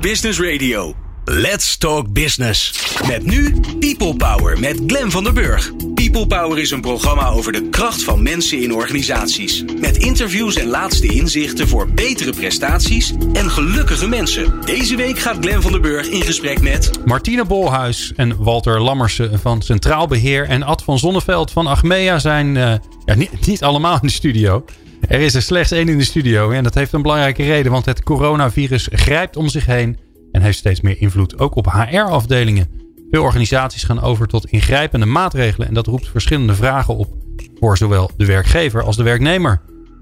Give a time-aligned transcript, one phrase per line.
[0.00, 0.94] Business Radio.
[1.24, 2.72] Let's Talk Business.
[3.08, 5.72] Met nu People Power met Glen van der Burg.
[5.94, 9.64] People Power is een programma over de kracht van mensen in organisaties.
[9.80, 14.60] Met interviews en laatste inzichten voor betere prestaties en gelukkige mensen.
[14.64, 16.90] Deze week gaat Glen van der Burg in gesprek met...
[17.04, 20.48] Martine Bolhuis en Walter Lammersen van Centraal Beheer...
[20.48, 22.74] en Ad van Zonneveld van Achmea zijn uh,
[23.04, 23.14] ja,
[23.46, 24.64] niet allemaal in de studio...
[25.00, 27.84] Er is er slechts één in de studio en dat heeft een belangrijke reden, want
[27.84, 29.98] het coronavirus grijpt om zich heen
[30.32, 32.68] en heeft steeds meer invloed ook op HR-afdelingen.
[33.10, 37.14] Veel organisaties gaan over tot ingrijpende maatregelen en dat roept verschillende vragen op
[37.60, 39.60] voor zowel de werkgever als de werknemer.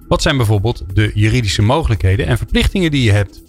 [0.09, 3.43] Wat zijn bijvoorbeeld de juridische mogelijkheden en verplichtingen die je hebt?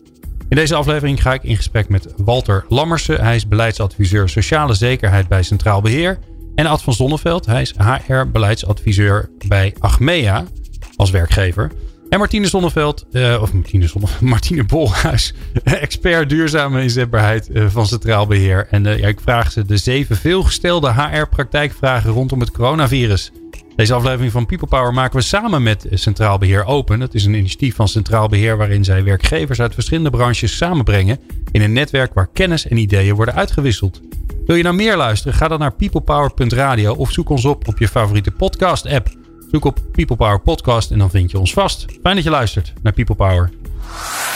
[0.50, 3.24] In deze aflevering ga ik in gesprek met Walter Lammersen.
[3.24, 6.20] Hij is beleidsadviseur sociale zekerheid bij Centraal Beheer.
[6.56, 10.46] En Ad van Zonneveld, hij is HR-beleidsadviseur bij Achmea
[10.96, 11.72] als werkgever.
[12.10, 13.90] En Martine Zonneveld, uh, of Martine,
[14.22, 18.68] Martine Bolhuis, expert duurzame inzetbaarheid uh, van Centraal Beheer.
[18.70, 23.32] En uh, ja, ik vraag ze de zeven veelgestelde HR-praktijkvragen rondom het coronavirus.
[23.76, 27.00] Deze aflevering van People Power maken we samen met Centraal Beheer Open.
[27.00, 31.20] Het is een initiatief van Centraal Beheer waarin zij werkgevers uit verschillende branches samenbrengen
[31.52, 34.02] in een netwerk waar kennis en ideeën worden uitgewisseld.
[34.46, 35.38] Wil je nou meer luisteren?
[35.38, 39.25] Ga dan naar peoplepower.radio of zoek ons op op je favoriete podcast-app.
[39.56, 41.86] Zoek op People Power Podcast en dan vind je ons vast.
[42.02, 43.52] Fijn dat je luistert naar People Power.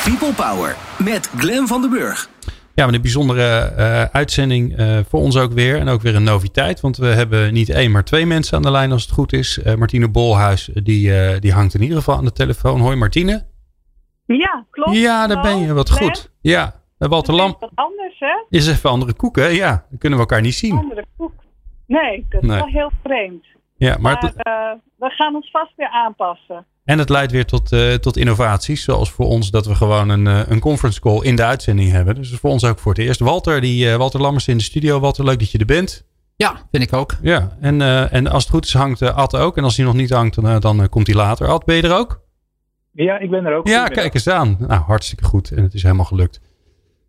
[0.04, 2.30] People Power met Glen van den Burg.
[2.76, 5.78] Ja, met een bijzondere uh, uitzending uh, voor ons ook weer.
[5.78, 6.80] En ook weer een noviteit.
[6.82, 9.60] Want we hebben niet één, maar twee mensen aan de lijn als het goed is.
[9.66, 12.80] Uh, Martine Bolhuis, die, die hangt in ieder geval aan de telefoon.
[12.80, 13.46] Hoi Martine.
[14.26, 14.98] Ja, klopt.
[14.98, 15.74] Ja, daar ben je.
[15.74, 16.32] Wat goed.
[16.42, 17.56] Ja, Walter Lam.
[17.60, 18.46] Wat anders, hè?
[18.50, 19.54] Is even andere koeken.
[19.54, 20.78] Ja, dan kunnen we elkaar niet zien.
[20.78, 21.34] Andere koek.
[21.86, 22.58] Nee, dat is nee.
[22.58, 23.46] wel heel vreemd.
[23.80, 24.36] Ja, maar, maar het,
[24.98, 26.66] we gaan ons vast weer aanpassen.
[26.86, 28.84] En het leidt weer tot, uh, tot innovaties.
[28.84, 32.16] Zoals voor ons dat we gewoon een, uh, een conference call in de uitzending hebben.
[32.16, 33.20] Dus voor ons ook voor het eerst.
[33.20, 35.00] Walter, die, uh, Walter Lammers in de studio.
[35.00, 36.08] Walter, leuk dat je er bent.
[36.36, 37.16] Ja, vind ik ook.
[37.22, 39.58] Ja, en, en als het goed is hangt Ad ook.
[39.58, 41.48] En als hij nog niet hangt, dan, dan komt hij later.
[41.48, 42.22] Ad, ben je er ook?
[42.92, 43.68] Ja, ik ben er ook.
[43.68, 44.56] Ja, kijk eens aan.
[44.60, 45.52] Nou, hartstikke goed.
[45.52, 46.42] En het is helemaal gelukt.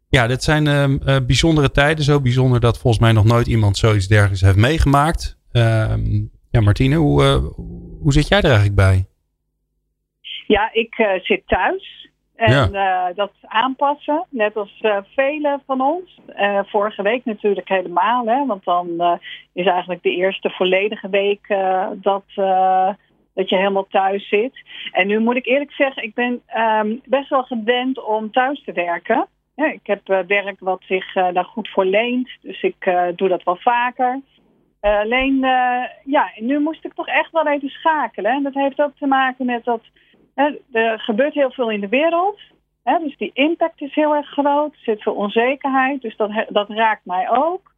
[0.08, 2.04] Ja, dit zijn ehm, bijzondere tijden.
[2.04, 5.38] Zo bijzonder dat volgens mij nog nooit iemand zoiets dergelijks heeft meegemaakt.
[5.52, 7.22] Ehm, ja, Martine, hoe,
[8.03, 9.05] hoe zit jij er eigenlijk bij?
[10.47, 12.09] Ja, ik uh, zit thuis.
[12.37, 13.09] En ja.
[13.09, 14.84] uh, dat aanpassen, net als
[15.15, 16.21] velen van ons.
[16.66, 19.19] vorige week natuurlijk helemaal, hè, want dan
[19.53, 21.47] is eigenlijk de eerste volledige week
[21.94, 22.25] dat,
[23.34, 24.53] dat je helemaal thuis zit.
[24.93, 28.72] En nu moet ik eerlijk zeggen, ik ben um, best wel gewend om thuis te
[28.72, 29.27] werken.
[29.55, 33.56] Ja, ik heb werk wat zich daar goed voor leent, dus ik doe dat wel
[33.56, 34.21] vaker.
[34.82, 38.32] Uh, alleen, uh, ja, nu moest ik toch echt wel even schakelen.
[38.32, 39.82] En dat heeft ook te maken met dat
[40.34, 42.41] hè, er gebeurt heel veel in de wereld.
[42.82, 44.72] Hè, dus die impact is heel erg groot.
[44.72, 47.72] Er zit veel onzekerheid, dus dat, dat raakt mij ook.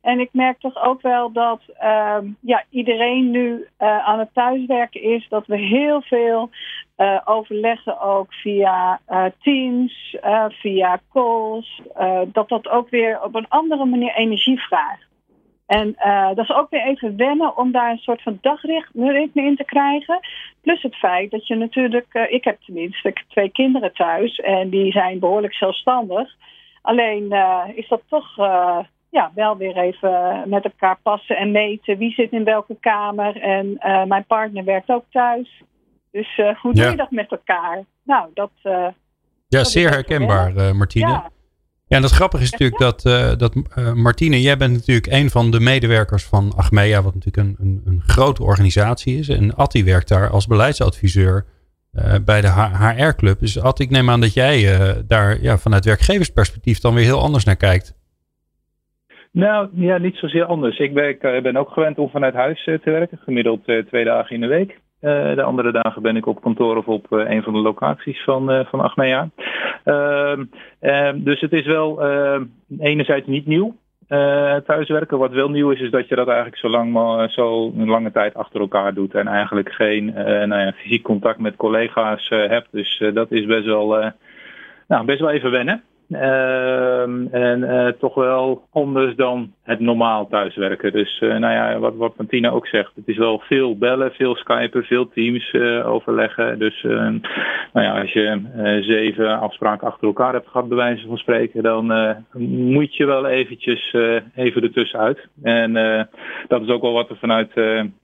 [0.00, 5.02] En ik merk toch ook wel dat uh, ja, iedereen nu uh, aan het thuiswerken
[5.02, 5.26] is.
[5.28, 6.50] Dat we heel veel
[7.24, 9.00] overleggen ook via
[9.42, 10.16] Teams,
[10.48, 11.82] via calls.
[12.26, 15.06] dat dat ook weer op een andere manier energie vraagt.
[15.66, 19.56] En uh, dat is ook weer even wennen om daar een soort van dagritme in
[19.56, 20.18] te krijgen.
[20.60, 24.36] Plus het feit dat je natuurlijk, uh, ik heb tenminste ik heb twee kinderen thuis
[24.36, 26.34] en die zijn behoorlijk zelfstandig.
[26.82, 28.36] Alleen uh, is dat toch
[29.10, 33.40] ja, wel weer even met elkaar passen en meten wie zit in welke kamer.
[33.40, 33.78] En
[34.08, 35.62] mijn partner werkt ook thuis.
[36.10, 36.90] Dus hoe doe Ja.
[36.90, 37.84] je dat met elkaar?
[38.02, 38.50] Nou, dat.
[39.48, 41.08] Ja, dat zeer herkenbaar, eh, Martine.
[41.08, 41.30] Ja,
[41.88, 45.30] Ja, en het grappige is natuurlijk dat, eh, dat eh, Martine, jij bent natuurlijk een
[45.30, 49.28] van de medewerkers van Achmea, wat natuurlijk een, een, een grote organisatie is.
[49.28, 51.44] En Atti werkt daar als beleidsadviseur
[51.92, 53.38] eh, bij de HR-club.
[53.38, 54.58] Dus Atti, ik neem aan dat jij
[55.06, 57.94] daar ja, vanuit werkgeversperspectief dan weer heel anders naar kijkt.
[59.32, 60.78] Nou, ja, niet zozeer anders.
[60.78, 60.94] Ik
[61.42, 64.80] ben ook gewend om vanuit huis te werken, gemiddeld twee dagen in de week.
[65.00, 68.22] Eh, de andere dagen ben ik op kantoor of op eh, een van de locaties
[68.24, 69.28] van, eh, van Achmea.
[69.84, 70.44] Ehm,
[70.80, 72.44] ehm, dus het is wel ehm,
[72.78, 73.74] enerzijds niet nieuw.
[74.66, 75.18] thuiswerken.
[75.18, 76.92] Wat wel nieuw is, is dat je dat eigenlijk zo lang
[77.30, 81.56] zo een lange tijd achter elkaar doet en eigenlijk geen nou ja, fysiek contact met
[81.56, 82.68] collega's hebt.
[82.70, 84.12] Dus dat is best wel,
[84.88, 85.82] nou, best wel even wennen.
[86.10, 90.92] Ehm, en eh, toch wel anders dan het normaal thuiswerken.
[90.92, 94.36] Dus eh, nou ja, wat, wat Martina ook zegt, het is wel veel bellen, veel
[94.36, 96.58] skypen, veel teams eh, overleggen.
[96.58, 96.82] Dus
[97.72, 98.40] nou ja, als je
[98.80, 101.86] zeven afspraken achter elkaar hebt gehad, bij wijze van spreken, dan
[102.48, 103.94] moet je wel eventjes
[104.34, 105.28] even ertussenuit.
[105.42, 105.72] En
[106.48, 107.50] dat is ook wel wat we vanuit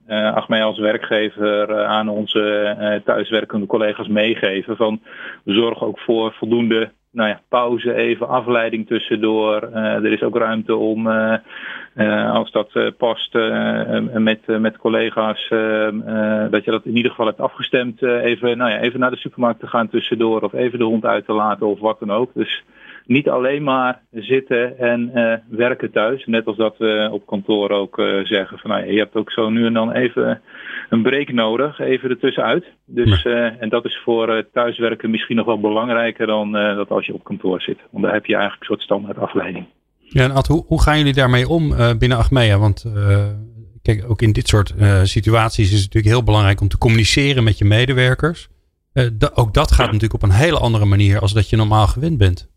[0.07, 0.35] uh,
[0.65, 4.75] als werkgever uh, aan onze uh, thuiswerkende collega's meegeven.
[4.75, 5.01] Van
[5.45, 9.61] zorg ook voor voldoende nou ja, pauze, even afleiding tussendoor.
[9.73, 11.07] er is ook ruimte om,
[12.31, 13.33] als dat past,
[14.13, 15.47] met, met collega's,
[16.49, 18.01] dat je dat in ieder geval hebt afgestemd.
[18.01, 21.25] even, nou ja, even naar de supermarkt te gaan tussendoor of even de hond uit
[21.25, 22.31] te laten of wat dan ook.
[22.33, 22.63] Dus
[23.05, 25.11] niet alleen maar zitten en
[25.49, 26.25] werken thuis.
[26.25, 29.65] Net als dat we op kantoor ook zeggen van nou, je hebt ook zo nu
[29.65, 30.41] en dan even
[30.93, 32.65] een break nodig, even ertussenuit.
[32.85, 37.13] Dus, uh, en dat is voor thuiswerken misschien nog wel belangrijker dan dat als je
[37.13, 37.79] op kantoor zit.
[37.91, 39.65] Want daar heb je eigenlijk een soort standaard afleiding.
[39.99, 42.57] Ja, en Ad, hoe, hoe gaan jullie daarmee om binnen Achmea?
[42.57, 42.85] Want
[43.81, 44.73] kijk, ook in dit soort
[45.03, 48.49] situaties is het natuurlijk heel belangrijk om te communiceren met je medewerkers.
[49.33, 52.51] ook dat gaat natuurlijk op een hele andere manier als dat je normaal gewend bent.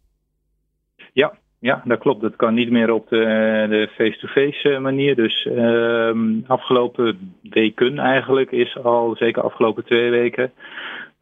[1.12, 2.20] Ja, ja, dat klopt.
[2.20, 5.14] Dat kan niet meer op de face-to-face -face manier.
[5.14, 6.10] Dus uh,
[6.46, 10.52] afgelopen weken eigenlijk is al, zeker afgelopen twee weken,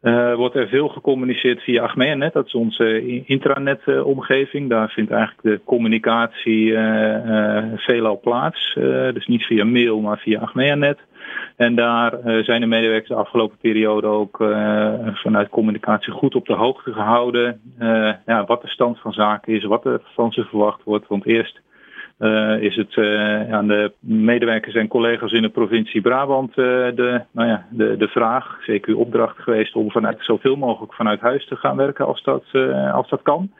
[0.05, 2.33] uh, wordt er veel gecommuniceerd via Achmea-net.
[2.33, 4.69] Dat is onze intranet-omgeving.
[4.69, 8.73] Daar vindt eigenlijk de communicatie uh, veelal plaats.
[9.13, 10.99] dus niet via mail, maar via Achmea-net.
[11.55, 14.37] En daar zijn de medewerkers de afgelopen periode ook
[15.13, 17.61] vanuit communicatie goed op de hoogte gehouden.
[18.25, 21.07] Ja, wat de stand van zaken is, wat er van ze verwacht wordt.
[21.07, 21.61] Want eerst
[22.59, 22.97] is het
[23.51, 28.57] aan de medewerkers en collega's in de provincie Brabant de, nou ja, de, de vraag,
[28.61, 32.43] zeker opdracht geweest om vanuit zoveel mogelijk vanuit huis te gaan werken als dat,
[32.91, 33.51] als dat kan.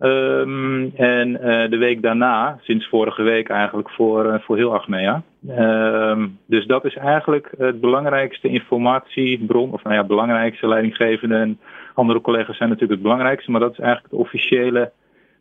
[0.00, 1.32] Um, en
[1.70, 5.22] de week daarna, sinds vorige week eigenlijk voor, voor heel Achmea.
[5.48, 11.58] Um, dus dat is eigenlijk het belangrijkste informatiebron, of nou ja, belangrijkste leidinggevende en
[11.94, 14.92] andere collega's zijn natuurlijk het belangrijkste, maar dat is eigenlijk het officiële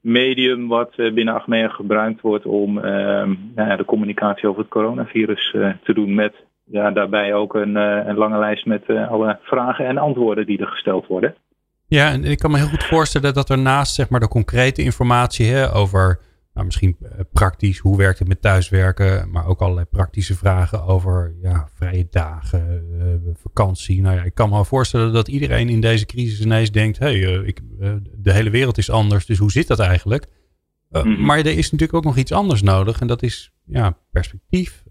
[0.05, 5.51] medium wat uh, binnen Achmea gebruikt wordt om um, nou de communicatie over het coronavirus
[5.83, 10.45] te doen met ja, daarbij ook een, een lange lijst met alle vragen en antwoorden
[10.45, 11.35] die er gesteld worden.
[11.87, 14.81] Ja, en ik kan me heel goed voorstellen dat er naast zeg maar, de concrete
[14.81, 16.19] informatie hè, over
[16.55, 21.35] nou, misschien eh, praktisch, hoe werkt het met thuiswerken, maar ook allerlei praktische vragen over
[21.41, 24.01] ja, vrije dagen, uh, vakantie.
[24.01, 27.55] Nou ja, ik kan me voorstellen dat iedereen in deze crisis ineens denkt, hé, hey,
[27.79, 30.27] uh, de hele wereld is anders, dus hoe zit dat eigenlijk?
[30.89, 34.83] Mm Maar er is natuurlijk ook nog iets anders nodig en dat is ja, perspectief,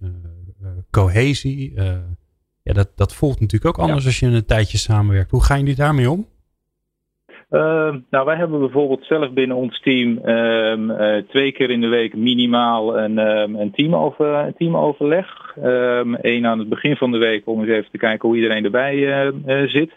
[0.90, 1.72] cohesie.
[2.62, 5.31] ja, dat, dat voelt natuurlijk ook anders als je een tijdje samenwerkt.
[5.31, 6.26] Hoe gaan jullie daarmee om?
[7.54, 11.88] Uh, nou, wij hebben bijvoorbeeld zelf binnen ons team um, uh, twee keer in de
[11.88, 15.52] week minimaal een, um, een, teamover, teamoverleg.
[16.20, 18.96] Eén aan het begin van de week om eens even te kijken hoe iedereen erbij
[19.46, 19.90] uh, zit.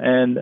[0.00, 0.34] en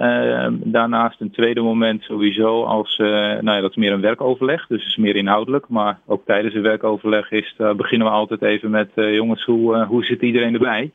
[0.64, 4.96] daarnaast een tweede moment sowieso als, nou ja, dat is meer een werkoverleg, dus is
[4.96, 5.68] meer inhoudelijk.
[5.68, 10.22] Maar ook tijdens een werkoverleg is, beginnen we altijd even met jongens, hoe, hoe zit
[10.22, 10.92] iedereen erbij?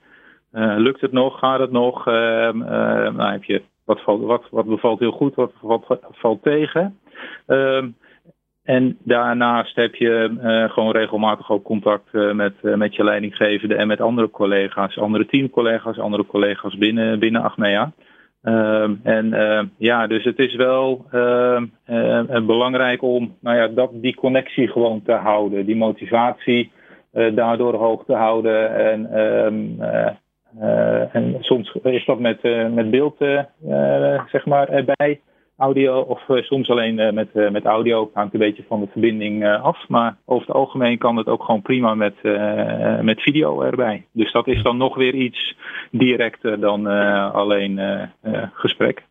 [0.78, 1.40] lukt het nog?
[1.40, 2.06] Gaat het nog?
[2.06, 7.00] nou, heb je wat, wat, wat bevalt heel goed, wat, wat valt tegen.
[7.48, 7.96] Um,
[8.64, 13.76] en daarnaast heb je uh, gewoon regelmatig ook contact uh, met, uh, met je leidinggevende
[13.76, 17.92] en met andere collega's, andere teamcollega's, andere collega's binnen, binnen Achmea.
[18.44, 21.06] Um, en ja, dus het is wel
[22.46, 26.72] belangrijk om nou ja, dat, die connectie gewoon te houden, die motivatie
[27.12, 28.76] daardoor hoog te houden.
[28.76, 29.10] En
[31.12, 33.44] en soms is dat met, uh, met beeld uh,
[34.28, 35.22] zeg maar, erbij,
[35.58, 38.10] audio, of soms alleen met, met audio.
[38.14, 39.88] hangt een beetje van de verbinding af.
[39.88, 42.16] Maar over het algemeen kan het ook gewoon prima met,
[43.02, 44.06] met video erbij.
[44.12, 45.58] Dus dat is dan nog weer iets
[45.92, 46.86] directer dan
[47.32, 47.80] alleen
[48.54, 49.04] gesprek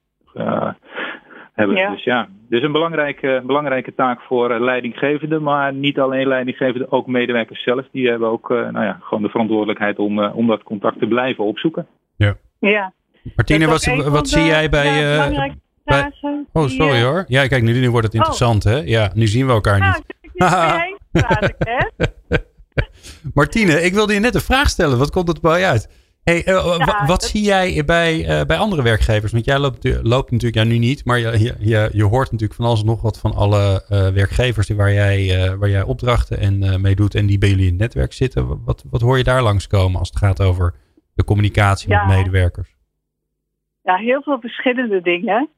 [1.57, 1.77] hebben.
[1.77, 1.91] Ja.
[1.91, 7.07] Dus ja, dus een belangrijke, belangrijke taak voor uh, leidinggevenden, maar niet alleen leidinggevenden, ook
[7.07, 7.87] medewerkers zelf.
[7.93, 11.07] Die hebben ook uh, nou ja, gewoon de verantwoordelijkheid om, uh, om dat contact te
[11.07, 11.87] blijven opzoeken.
[12.17, 12.37] Ja.
[12.59, 12.93] ja.
[13.37, 15.01] Martine, wat, wat zie jij bij...
[15.01, 15.53] Ja,
[15.85, 16.13] bij...
[16.53, 17.25] Oh, sorry hoor.
[17.29, 18.21] Ja, kijk, nu, nu wordt het oh.
[18.21, 18.73] interessant, oh.
[18.73, 18.79] hè?
[18.79, 20.15] Ja, nu zien we elkaar nou, niet.
[23.35, 24.99] Martine, ik wilde je net een vraag stellen.
[24.99, 26.06] Wat komt het bij je uit?
[26.31, 29.33] Hey, uh, wat zie jij bij, uh, bij andere werkgevers?
[29.33, 32.69] Want jij loopt, loopt natuurlijk, ja nu niet, maar je, je, je hoort natuurlijk van
[32.69, 35.19] alles nog wat van alle uh, werkgevers waar jij,
[35.59, 38.65] waar jij opdrachten en mee doet en die bij jullie in het netwerk zitten.
[38.65, 40.75] Wat, wat hoor je daar langskomen als het gaat over
[41.15, 42.07] de communicatie ja.
[42.07, 42.75] met medewerkers?
[43.83, 45.49] Ja, heel veel verschillende dingen.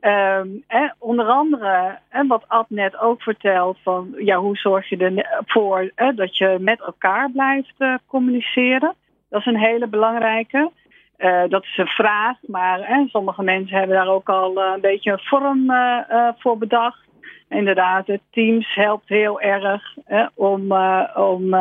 [0.00, 4.96] Um, eh, onder andere, en wat Ad net ook vertelt, van ja, hoe zorg je
[4.96, 7.74] ervoor eh, dat je met elkaar blijft
[8.06, 8.94] communiceren.
[9.28, 10.70] Dat is een hele belangrijke.
[11.18, 14.80] Uh, dat is een vraag, maar hè, sommige mensen hebben daar ook al uh, een
[14.80, 17.04] beetje een vorm uh, voor bedacht.
[17.48, 19.94] Inderdaad, het Teams helpt heel erg
[20.34, 20.72] om,
[21.14, 21.54] om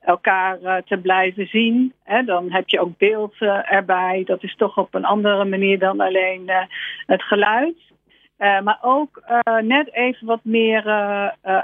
[0.00, 1.92] elkaar te blijven zien.
[2.04, 2.24] Hè.
[2.24, 4.22] Dan heb je ook beeld erbij.
[4.26, 6.50] Dat is toch op een andere manier dan alleen
[7.06, 7.76] het geluid.
[8.38, 9.22] maar ook
[9.62, 10.84] net even wat meer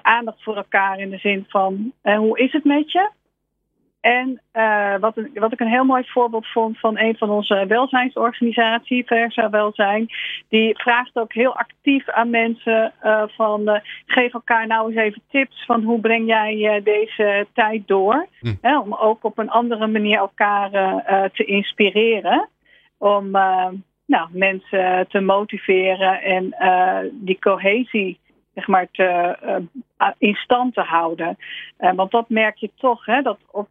[0.02, 3.10] aandacht voor elkaar in de zin van hoe is het met je?
[4.06, 9.06] En uh, wat, wat, ik een heel mooi voorbeeld vond van een van onze welzijnsorganisaties,
[9.06, 10.06] Versa Welzijn,
[10.48, 13.74] die vraagt ook heel actief aan mensen uh, van uh,
[14.06, 18.26] geef elkaar nou eens even tips van hoe breng jij deze tijd door.
[18.40, 18.54] Hm.
[18.60, 20.70] Hè, om ook op een andere manier elkaar
[21.32, 22.48] te inspireren.
[22.98, 23.30] Om
[24.06, 26.54] nou, mensen te motiveren en
[27.12, 28.18] die cohesie
[28.56, 29.36] zeg maar, te,
[29.98, 31.36] uh, in stand te houden.
[31.80, 33.68] Uh, want dat merk je toch, hè, dat op,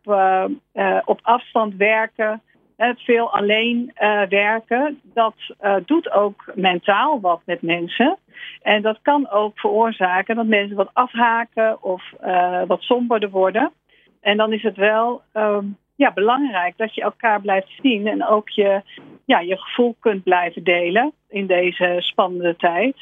[1.05, 2.41] op afstand werken,
[2.95, 3.93] veel alleen
[4.29, 5.35] werken, dat
[5.85, 8.17] doet ook mentaal wat met mensen.
[8.61, 12.03] En dat kan ook veroorzaken dat mensen wat afhaken of
[12.67, 13.71] wat somberder worden.
[14.21, 15.65] En dan is het wel ehm,
[15.95, 18.81] ja, belangrijk dat je elkaar blijft zien en ook je,
[19.25, 22.95] ja, je gevoel kunt blijven delen in deze spannende tijd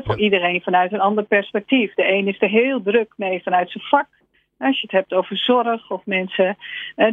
[0.00, 1.94] voor iedereen vanuit een ander perspectief.
[1.94, 4.06] De een is er heel druk mee vanuit zijn vak.
[4.58, 6.56] Als je het hebt over zorg of mensen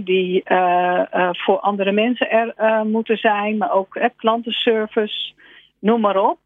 [0.02, 5.34] die uh, uh, voor andere mensen er uh, moeten zijn, maar ook klantenservice,
[5.80, 6.40] noem maar op,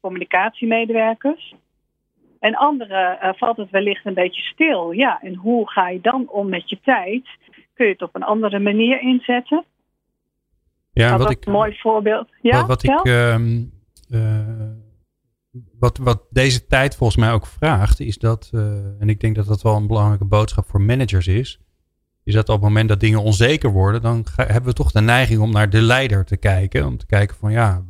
[0.00, 1.54] communicatiemedewerkers.
[2.40, 4.92] En anderen valt het wellicht een beetje stil.
[4.92, 7.26] Ja, en hoe ga je dan om met je tijd?
[7.74, 9.64] Kun je het op een andere manier inzetten?
[10.92, 12.28] Ja, nou, wat ik, een mooi voorbeeld.
[12.40, 13.04] Ja, wat, wat ik
[15.78, 18.62] wat, wat deze tijd volgens mij ook vraagt, is dat, uh,
[18.98, 21.60] en ik denk dat dat wel een belangrijke boodschap voor managers is,
[22.24, 25.40] is dat op het moment dat dingen onzeker worden, dan hebben we toch de neiging
[25.40, 26.86] om naar de leider te kijken.
[26.86, 27.84] Om te kijken van ja,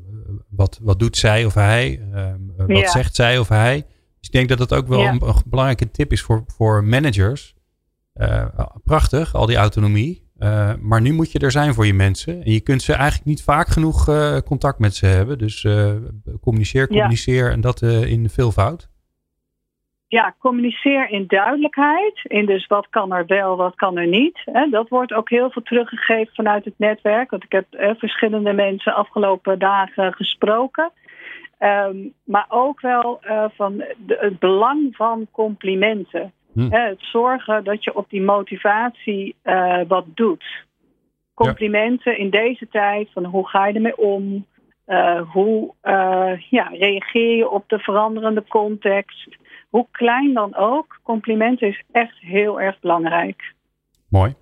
[0.48, 2.00] wat, wat doet zij of hij?
[2.14, 3.86] Uh, wat zegt zij of hij?
[4.18, 7.54] Dus ik denk dat dat ook wel een, een, belangrijke tip is voor, voor managers.
[8.14, 8.46] Uh,
[8.84, 10.25] prachtig, al die autonomie.
[10.38, 12.42] Uh, maar nu moet je er zijn voor je mensen.
[12.42, 15.38] En je kunt ze eigenlijk niet vaak genoeg uh, contact met ze hebben.
[15.38, 15.92] Dus uh,
[16.40, 18.88] communiceer, communiceer en dat in veelvoud.
[20.08, 22.20] Ja, communiceer in duidelijkheid.
[22.22, 24.42] In dus wat kan er wel, wat kan er niet.
[24.44, 24.68] Hè?
[24.70, 27.30] Dat wordt ook heel veel teruggegeven vanuit het netwerk.
[27.30, 27.66] Want ik heb
[27.98, 30.90] verschillende mensen afgelopen dagen gesproken.
[31.58, 33.20] Um, maar ook wel
[33.56, 36.32] van de, het belang van complimenten.
[36.56, 36.70] Hm.
[36.70, 40.44] het zorgen dat je op die motivatie uh, wat doet.
[41.34, 44.46] Complimenten in deze tijd van hoe ga je ermee om?
[44.86, 49.36] Uh, hoe uh, ja, reageer je op de veranderende context?
[49.68, 53.54] Hoe klein dan ook, complimenten is echt heel erg belangrijk.
[54.08, 54.34] Mooi.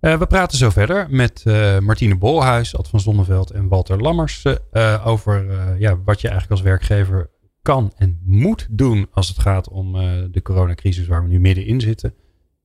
[0.00, 1.44] we praten zo verder met
[1.80, 4.44] Martine Bolhuis, Ad van Zonneveld en Walter Lammers
[5.04, 5.44] over
[5.78, 7.30] ja, wat je eigenlijk als werkgever
[7.66, 11.80] kan en moet doen als het gaat om uh, de coronacrisis waar we nu middenin
[11.80, 12.14] zitten.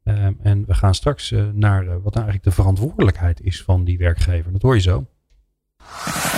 [0.04, 3.98] Uh, en we gaan straks uh, naar wat nou eigenlijk de verantwoordelijkheid is van die
[3.98, 4.52] werkgever.
[4.52, 5.06] Dat hoor je zo.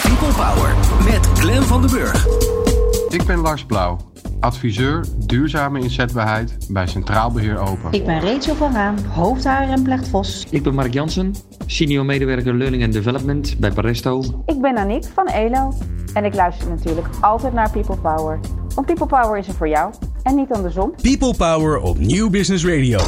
[0.01, 2.27] People Power met Glen van den Burg.
[3.10, 7.92] Ik ben Lars Blauw, adviseur duurzame inzetbaarheid bij Centraal Beheer Open.
[7.92, 10.46] Ik ben Rachel van Raam, hoofdhaar en Plechtvos.
[10.50, 14.44] Ik ben Mark Jansen, senior medewerker Learning and Development bij Paresto.
[14.46, 15.74] Ik ben Aniek van ELO
[16.13, 18.39] en ik luister natuurlijk altijd naar People Power.
[18.75, 20.94] Want People Power is er voor jou en niet andersom.
[21.01, 23.00] People Power op Nieuw Business Radio.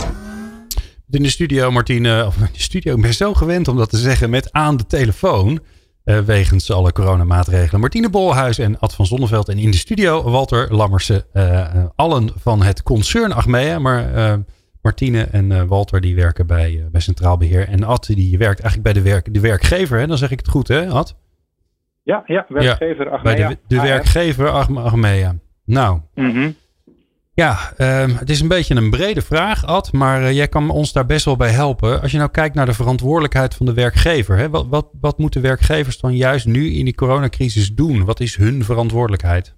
[1.10, 3.98] In de studio, Martine, of in de studio, ik ben zo gewend om dat te
[3.98, 5.60] zeggen, met aan de telefoon.
[6.06, 7.82] Uh, wegens alle coronamaatregelen.
[7.82, 9.50] Martine Bolhuis en Ad van Zonneveld.
[9.50, 11.24] En in de studio Walter Lammersen.
[11.34, 13.80] Uh, allen van het concern Achmea.
[13.80, 14.34] Maar uh,
[14.82, 17.68] Martine en Walter die werken bij, bij Centraal Beheer.
[17.68, 20.00] En Ad die werkt eigenlijk bij de, werk, de werkgever.
[20.00, 20.08] Hè?
[20.08, 21.16] Dan zeg ik het goed hè Ad?
[22.04, 23.36] Ja, ja werkgever Achmea.
[23.36, 25.36] Bij de, de werkgever Achmea.
[25.66, 26.56] Nou, mm
[27.36, 30.94] ja, um, het is een beetje een brede vraag, Ad, maar uh, jij kan ons
[30.94, 32.02] daar best wel bij helpen.
[32.02, 35.42] Als je nou kijkt naar de verantwoordelijkheid van de werkgever, hè, wat, wat, wat moeten
[35.42, 38.06] werkgevers dan juist nu in die coronacrisis doen?
[38.06, 39.56] Wat is hun verantwoordelijkheid?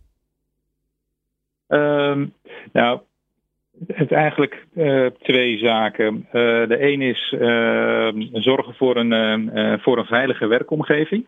[1.68, 2.34] Um,
[2.74, 3.00] nou,
[3.88, 6.16] het eigenlijk uh, twee zaken.
[6.16, 6.32] Uh,
[6.68, 11.26] de een is ehm, zorgen voor een, voor een veilige werkomgeving.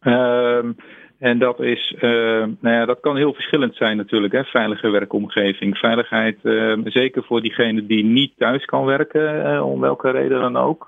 [0.00, 0.70] Ehm
[1.18, 2.02] en dat, is, uh,
[2.60, 4.32] nou ja, dat kan heel verschillend zijn natuurlijk.
[4.32, 4.44] Hè?
[4.44, 5.78] Veilige werkomgeving.
[5.78, 10.56] Veiligheid, uh, zeker voor diegene die niet thuis kan werken, uh, om welke reden dan
[10.56, 10.86] ook,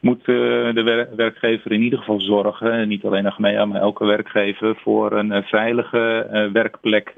[0.00, 5.12] moet de wer werkgever in ieder geval zorgen, niet alleen Achmea, maar elke werkgever, voor
[5.12, 7.12] een veilige werkplek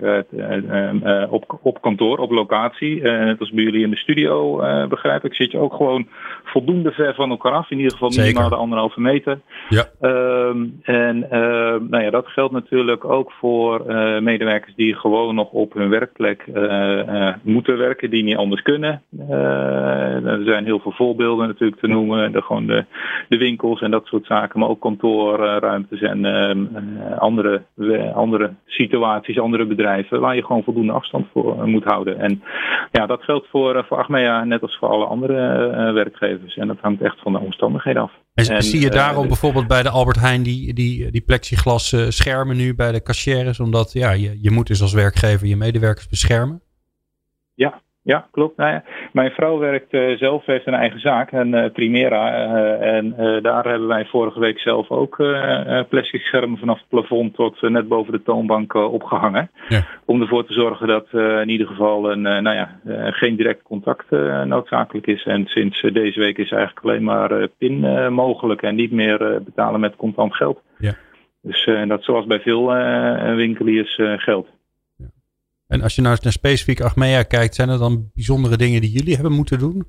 [1.31, 3.03] op, op kantoor, op locatie.
[3.03, 4.57] net als bij jullie in de studio,
[4.89, 6.09] begrijp ik, zit je ook gewoon
[6.45, 7.71] voldoende ver van elkaar af.
[7.71, 9.41] In ieder geval minimaal de anderhalve meter.
[9.69, 9.85] Ja.
[10.01, 11.27] Ehm, en
[11.91, 13.85] nou ja, dat geldt natuurlijk ook voor
[14.23, 16.47] medewerkers die gewoon nog op hun werkplek
[17.43, 19.03] moeten werken, die niet anders kunnen.
[20.25, 22.33] er zijn heel veel voorbeelden natuurlijk te noemen.
[22.33, 22.85] De, gewoon de,
[23.29, 26.65] de winkels en dat soort zaken, maar ook kantoorruimtes en ehm,
[27.19, 27.63] andere,
[28.15, 32.19] andere situaties, andere bedrijven waar je gewoon voldoende afstand voor moet houden.
[32.19, 32.43] En
[32.93, 35.33] ja, dat geldt voor, voor Achmea net als voor alle andere
[35.93, 36.57] werkgevers.
[36.57, 38.13] En dat hangt echt van de omstandigheden af.
[38.37, 42.75] En, zie je daarom bijvoorbeeld bij de Albert Heijn die, die, die plexiglas schermen nu
[42.75, 43.61] bij de cashiers?
[43.61, 46.63] Omdat ja, je, je moet dus als werkgever je medewerkers beschermen?
[47.55, 48.57] Ja, ja, klopt.
[48.57, 52.47] Nou ja, mijn vrouw werkt uh, zelf, heeft een eigen zaak, een uh, Primera.
[52.47, 55.17] Uh, en daar hebben wij vorige week zelf ook
[55.89, 59.51] plastic schermen vanaf het plafond tot net boven de toonbank opgehangen.
[59.69, 59.87] Ja.
[60.05, 64.11] Om ervoor te zorgen dat in ieder geval een, nou ja, geen direct contact
[64.45, 65.25] noodzakelijk is.
[65.25, 69.97] En sinds deze week is eigenlijk alleen maar PIN mogelijk en niet meer betalen met
[69.97, 70.63] contant geld.
[70.79, 70.95] Ja.
[71.43, 72.67] Dus dat zoals bij veel
[73.37, 74.49] winkeliers geldt.
[75.69, 79.15] En als je nou naar specifiek Achmea kijkt, zijn er dan bijzondere dingen die jullie
[79.15, 79.87] hebben moeten doen?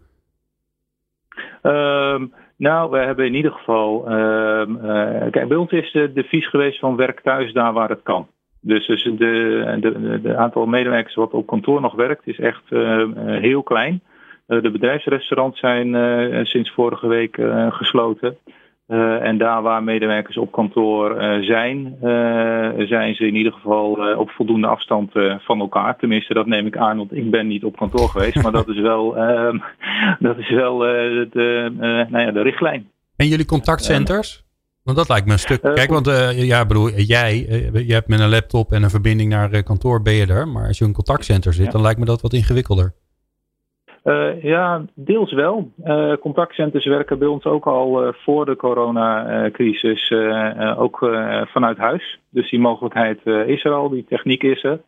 [1.64, 4.12] Um, nou, we hebben in ieder geval.
[4.12, 8.04] Um, uh, kijk, bij ons is de devies geweest van werk thuis daar waar het
[8.04, 8.28] kan.
[8.62, 13.04] Dus, dus de, de, de, aantal medewerkers wat op kantoor nog werkt is echt uh,
[13.16, 14.02] heel klein.
[14.48, 18.38] Uh, de bedrijfsrestaurants zijn sinds vorige week gesloten.
[18.88, 24.16] Uh, en daar waar medewerkers op kantoor uh, zijn, uh, zijn ze in ieder geval
[24.18, 25.98] op voldoende afstand van elkaar.
[25.98, 28.44] Tenminste, dat neem ik aan, want ik ben niet op kantoor geweest.
[28.44, 29.58] maar dat is wel, ehm,
[30.20, 31.72] dat is wel de,
[32.10, 32.90] nou ja, de richtlijn.
[33.16, 34.46] En jullie contactcenters?
[34.84, 35.62] Want dat lijkt me een stuk.
[35.62, 37.38] Kijk, want ja, bedoel, jij,
[37.74, 40.48] je hebt met een laptop en een verbinding naar kantoor ben je er.
[40.48, 42.94] Maar als je in een contactcenter zit, dan lijkt me dat wat ingewikkelder.
[44.08, 45.72] Uh, ja, deels wel.
[45.86, 50.12] Uh, contactcenters werken bij ons ook al uh, voor de coronacrisis
[50.78, 50.98] ook
[51.46, 52.20] vanuit huis.
[52.30, 54.80] Dus die mogelijkheid is er al, die techniek is er.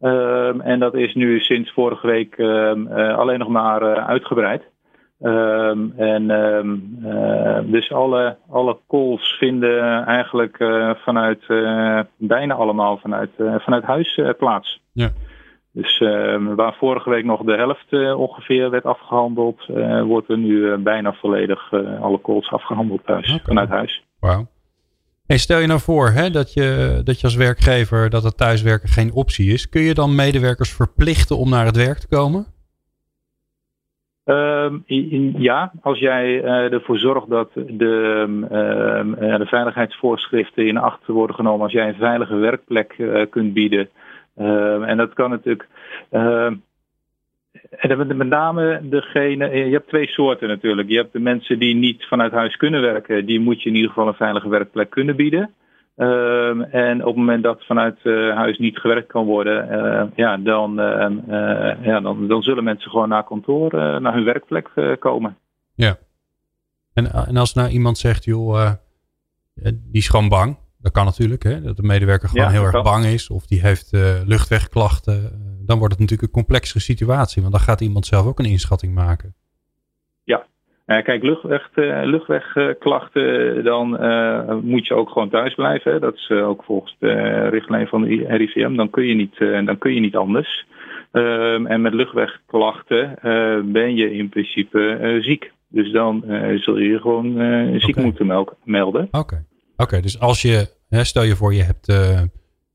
[0.00, 4.62] Ehm, en dat is nu sinds vorige week ehm, alleen nog maar uitgebreid.
[5.20, 6.26] Um, en
[7.70, 10.56] dus alle, alle calls vinden eigenlijk
[11.04, 11.46] vanuit,
[12.16, 14.80] bijna allemaal vanuit, vanuit huis plaats.
[14.92, 15.10] Ja.
[15.72, 20.38] Dus uh, waar vorige week nog de helft uh, ongeveer werd afgehandeld, uh, wordt er
[20.38, 24.04] nu bijna volledig alle calls afgehandeld thuis, vanuit huis.
[24.20, 24.46] Wauw.
[25.26, 28.88] Hey, stel je nou voor hè, dat, je, dat je als werkgever dat het thuiswerken
[28.88, 29.68] geen optie is.
[29.68, 32.46] Kun je dan medewerkers verplichten om naar het werk te komen?
[34.24, 34.78] Ehm,
[35.42, 41.72] ja, als jij ervoor zorgt dat de, ehm, de veiligheidsvoorschriften in acht worden genomen, als
[41.72, 42.94] jij een veilige werkplek
[43.30, 44.01] kunt bieden, Ehm,
[44.36, 45.68] en dat kan natuurlijk.
[46.10, 46.50] Uh,
[47.70, 50.88] en met name degene, eh, je hebt twee soorten natuurlijk.
[50.88, 53.90] Je hebt de mensen die niet vanuit huis kunnen werken, die moet je in ieder
[53.90, 55.54] geval een veilige werkplek kunnen bieden.
[55.96, 60.74] Uh, en op het moment dat vanuit uh, huis niet gewerkt kan worden, ja, dan,
[61.82, 65.36] ja, dan, dan zullen mensen gewoon naar kantoor, naar hun werkplek komen.
[65.74, 65.96] Ja.
[66.94, 68.70] En, en als nou iemand zegt, joh,
[69.54, 70.56] die is gewoon bang.
[70.82, 71.60] Dat kan natuurlijk, hè?
[71.60, 75.14] dat de medewerker gewoon heel erg bang is of die heeft uh, luchtwegklachten.
[75.14, 75.30] Eh,
[75.66, 78.94] dan wordt het natuurlijk een complexere situatie, want dan gaat iemand zelf ook een inschatting
[78.94, 79.34] maken.
[80.24, 80.46] Ja,
[80.86, 81.70] uh, kijk, luchtweg,
[82.04, 83.88] luchtwegklachten, dan
[84.64, 85.92] moet je ook gewoon thuis blijven.
[85.92, 85.98] Hè?
[85.98, 88.76] Dat is ook volgens de richtlijn van de RIVM.
[88.76, 90.66] Dan kun je niet, dan kun je niet anders.
[91.12, 93.18] Ehm, en met luchtwegklachten
[93.72, 95.52] ben je in principe ziek.
[95.68, 96.24] Dus dan
[96.56, 97.38] zul je je gewoon
[97.80, 99.08] ziek moeten melden.
[99.10, 99.44] Oké.
[99.82, 102.20] Oké, dus als je, hè, stel je voor je hebt, uh,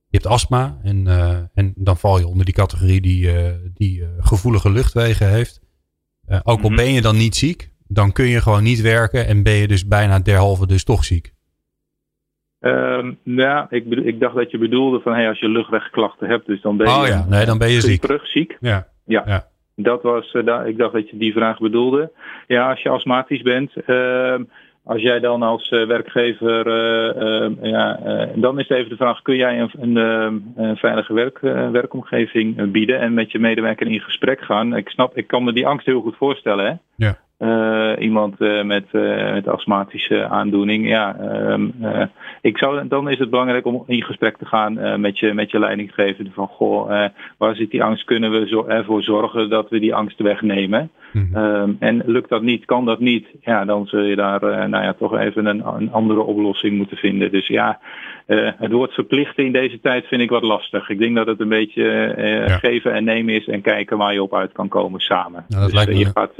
[0.09, 4.03] je hebt astma en, uh, en dan val je onder die categorie die, uh, die
[4.19, 5.61] gevoelige luchtwegen heeft.
[6.43, 6.75] ook al mhm.
[6.75, 9.87] ben je dan niet ziek, dan kun je gewoon niet werken en ben je dus
[9.87, 11.35] bijna derhalve dus toch ziek.
[12.59, 16.61] Um, ja, ik, ik dacht dat je bedoelde van hey, als je luchtwegklachten hebt, dus
[16.61, 17.25] dan ben je, oh, ja.
[17.29, 18.01] nee, dan ben je ziek.
[18.01, 18.57] terug ziek.
[18.59, 18.87] Ja.
[19.05, 19.23] ja.
[19.25, 19.47] ja.
[19.75, 20.33] Dat was,
[20.65, 22.11] ik dacht dat je die vraag bedoelde.
[22.47, 24.35] Ja, als je astmatisch bent, uh,
[24.87, 27.99] als jij dan als uh, werkgever, uh, uh, ja,
[28.35, 31.39] dan is even de vraag, kun jij een, een, een veilige werk,
[31.71, 34.75] werkomgeving bieden en met je medewerker in gesprek gaan?
[34.75, 36.65] Ik snap, ik kan me die angst heel goed voorstellen.
[36.65, 37.05] Hè?
[37.05, 37.17] Ja.
[37.39, 40.87] Uh, iemand uh, met, uh, met astmatische aandoening.
[40.87, 41.15] Ja,
[41.51, 41.73] um,
[42.41, 45.59] ik zou, dan is het belangrijk om in gesprek te gaan met, je, met je
[45.59, 46.31] leidinggevende.
[46.33, 48.03] Van goh, waar zit die angst?
[48.03, 50.89] Kunnen we zo, ervoor zorgen dat we die angst wegnemen?
[51.13, 51.75] Mm -hmm.
[51.79, 55.17] en lukt dat niet, kan dat niet, ja, dan zul je daar nou ja, toch
[55.17, 57.31] even een, een andere oplossing moeten vinden.
[57.31, 57.79] Dus ja,
[58.57, 60.89] het woord verplichten in deze tijd vind ik wat lastig.
[60.89, 61.83] Ik denk dat het een beetje
[62.47, 62.57] ja.
[62.57, 65.45] geven en nemen is en kijken waar je op uit kan komen samen.
[65.47, 66.33] Ja, dus je gaat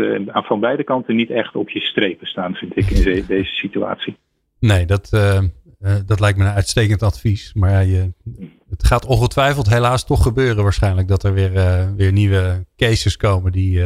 [0.46, 4.18] van beide kanten niet echt op je strepen staan, vind ik, in deze situatie.
[4.60, 5.42] Nee, dat, uh,
[6.06, 7.54] dat lijkt me een uitstekend advies.
[7.54, 8.14] Maar ja, je,
[8.70, 11.08] het gaat ongetwijfeld helaas toch gebeuren waarschijnlijk.
[11.08, 11.52] Dat er weer,
[11.96, 13.84] weer nieuwe cases komen die,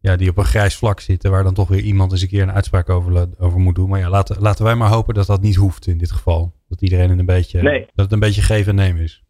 [0.00, 1.30] ja, die op een grijs vlak zitten.
[1.30, 3.88] Waar dan toch weer iemand eens een keer een uitspraak over, over moet doen.
[3.88, 6.52] Maar ja, laten, laten wij maar hopen dat dat niet hoeft in dit geval.
[6.68, 7.62] Dat iedereen een beetje,
[7.94, 9.22] dat het een beetje geven en nemen is.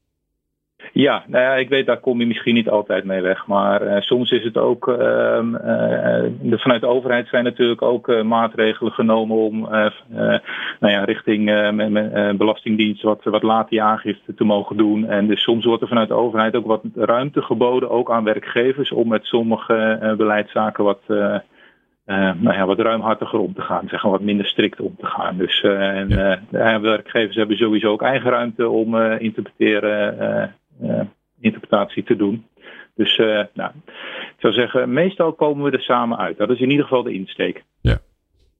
[1.01, 3.47] Ja, nou ja, ik weet, daar kom je misschien niet altijd mee weg.
[3.47, 8.23] Maar uh, soms is het ook, uh, de, vanuit de overheid zijn natuurlijk ook uh,
[8.23, 9.61] maatregelen genomen om
[10.81, 11.45] nou ja, richting
[12.37, 15.09] Belastingdienst wat, wat laat die aangifte te mogen doen.
[15.09, 18.93] En dus soms wordt er vanuit de overheid ook wat ruimte geboden, ook aan werkgevers,
[18.93, 21.01] om met sommige beleidszaken wat...
[21.07, 25.37] nou ja, wat ruimhartiger om te gaan, zeg maar wat minder strikt om te gaan.
[25.37, 30.45] Dus en, werkgevers hebben sowieso ook eigen ruimte om uh, interpreteren uh,
[31.41, 32.47] interpretatie te doen.
[32.95, 36.39] Dus uh, nou, ik zou zeggen, meestal komen we er samen uit.
[36.39, 37.65] Dat is in ieder geval de insteek.
[37.81, 37.99] Ja.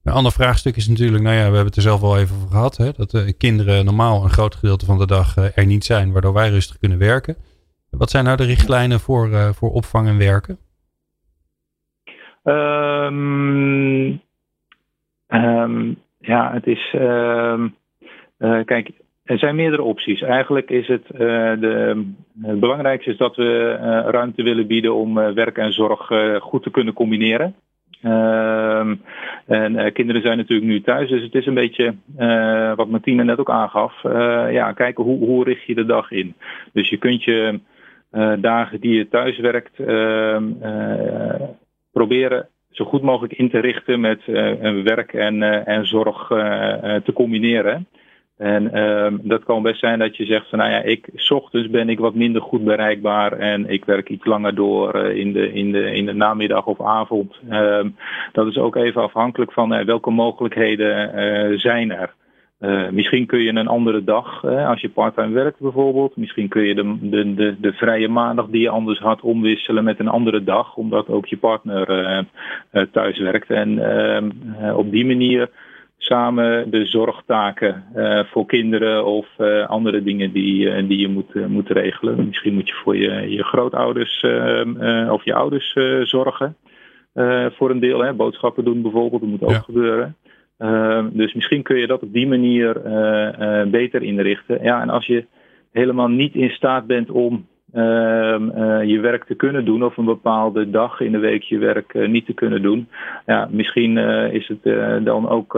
[0.05, 2.49] Een ander vraagstuk is natuurlijk, nou ja, we hebben het er zelf al even over
[2.49, 2.77] gehad.
[2.77, 6.33] Hè, dat uh, kinderen normaal een groot gedeelte van de dag er niet zijn, waardoor
[6.33, 7.37] wij rustig kunnen werken.
[7.91, 10.59] Wat zijn nou de richtlijnen voor, voor opvang en werken?
[12.45, 14.21] Um,
[15.29, 16.95] um, ja, het is.
[16.95, 17.77] Um,
[18.65, 18.91] kijk,
[19.29, 20.23] er zijn meerdere opties.
[20.23, 21.19] Eigenlijk is het, uh,
[21.61, 22.05] de,
[22.43, 26.11] het belangrijkste is dat we uh, ruimte willen bieden om uh, werk en zorg
[26.41, 27.55] goed te kunnen combineren.
[28.03, 28.95] Ehm,
[29.47, 31.95] en kinderen zijn natuurlijk nu thuis, dus het is een beetje
[32.77, 34.03] wat Martine net ook aangaf.
[34.51, 36.35] ja, kijken hoe, hoe richt je de dag in.
[36.73, 37.61] Dus je kunt je
[38.39, 40.45] dagen die je thuis werkt ehm,
[41.93, 44.25] proberen zo goed mogelijk in te richten met
[44.85, 46.27] werk en, en zorg
[47.05, 47.87] te combineren.
[48.39, 51.71] En uh, dat kan best zijn dat je zegt van nou ja, ik, s ochtends
[51.71, 55.53] ben ik wat minder goed bereikbaar en ik werk iets langer door uh, in, de,
[55.53, 57.35] in, de, in de namiddag of avond.
[57.51, 57.85] Uh,
[58.33, 62.15] dat is ook even afhankelijk van uh, welke mogelijkheden uh, zijn er.
[62.91, 66.17] Misschien kun je een andere dag, als je parttime werkt bijvoorbeeld.
[66.17, 69.99] Misschien kun je de, de, de, de, vrije maandag die je anders had omwisselen met
[69.99, 72.27] een andere dag, omdat ook je partner
[72.93, 73.51] thuis werkt.
[73.51, 74.31] En ehm,
[74.75, 75.51] op die manier
[75.99, 81.49] samen de zorgtaken uh, voor kinderen of uh, andere dingen die, uh, die je moet,
[81.49, 82.27] moet regelen.
[82.27, 84.25] Misschien moet je voor je, je grootouders
[85.11, 86.57] of je ouders zorgen.
[87.57, 88.13] voor een deel, hè.
[88.13, 89.59] boodschappen doen bijvoorbeeld, dat moet ook ja.
[89.59, 90.17] gebeuren.
[91.13, 92.81] dus misschien kun je dat op die manier
[93.71, 94.63] beter inrichten.
[94.63, 95.27] Ja, en als je
[95.73, 100.05] helemaal niet in staat bent om Ehm, eh, je werk te kunnen doen of een
[100.05, 102.89] bepaalde dag in de week je werk uh, niet te kunnen doen.
[103.27, 104.63] Ja, misschien uh, is het
[105.05, 105.55] dan ook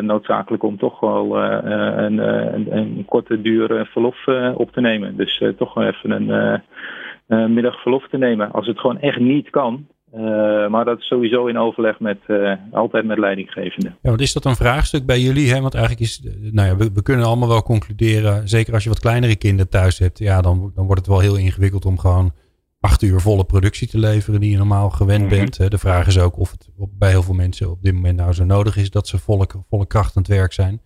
[0.00, 5.16] noodzakelijk om toch wel een, een, een, korte duur verlof op te nemen.
[5.16, 8.52] Dus toch even een middag verlof te nemen.
[8.52, 12.52] Als het gewoon echt niet kan, uh, maar dat is sowieso in overleg met, uh,
[12.72, 13.92] altijd met leidinggevende.
[14.02, 15.52] Ja, wat is dat een vraagstuk bij jullie?
[15.52, 15.60] Hè?
[15.60, 19.00] Want eigenlijk is, nou ja, we, we, kunnen allemaal wel concluderen, zeker als je wat
[19.00, 22.32] kleinere kinderen thuis hebt, ja, dan, dan wordt het wel heel ingewikkeld om gewoon
[22.80, 25.38] acht uur volle productie te leveren die je normaal gewend mm -hmm.
[25.38, 25.58] bent.
[25.58, 25.68] Hè?
[25.68, 26.68] De vraag is ook of het
[26.98, 29.86] bij heel veel mensen op dit moment nou zo nodig is dat ze volle, volle
[29.86, 30.80] kracht aan het werk zijn.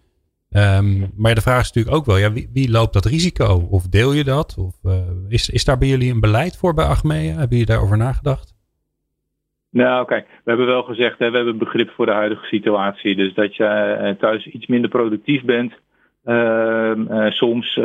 [0.50, 3.66] Um, maar de vraag is natuurlijk ook wel, ja, wie, wie loopt dat risico?
[3.70, 4.54] Of deel je dat?
[4.58, 4.94] Of uh,
[5.28, 7.28] is, is daar bij jullie een beleid voor bij Achmea?
[7.28, 8.53] Hebben jullie daarover nagedacht?
[9.74, 13.16] Nou, kijk, we hebben wel gezegd, hè, we hebben begrip voor de huidige situatie.
[13.16, 15.72] Dus dat je uh, thuis iets minder productief bent,
[16.24, 16.92] uh,
[17.28, 17.76] soms,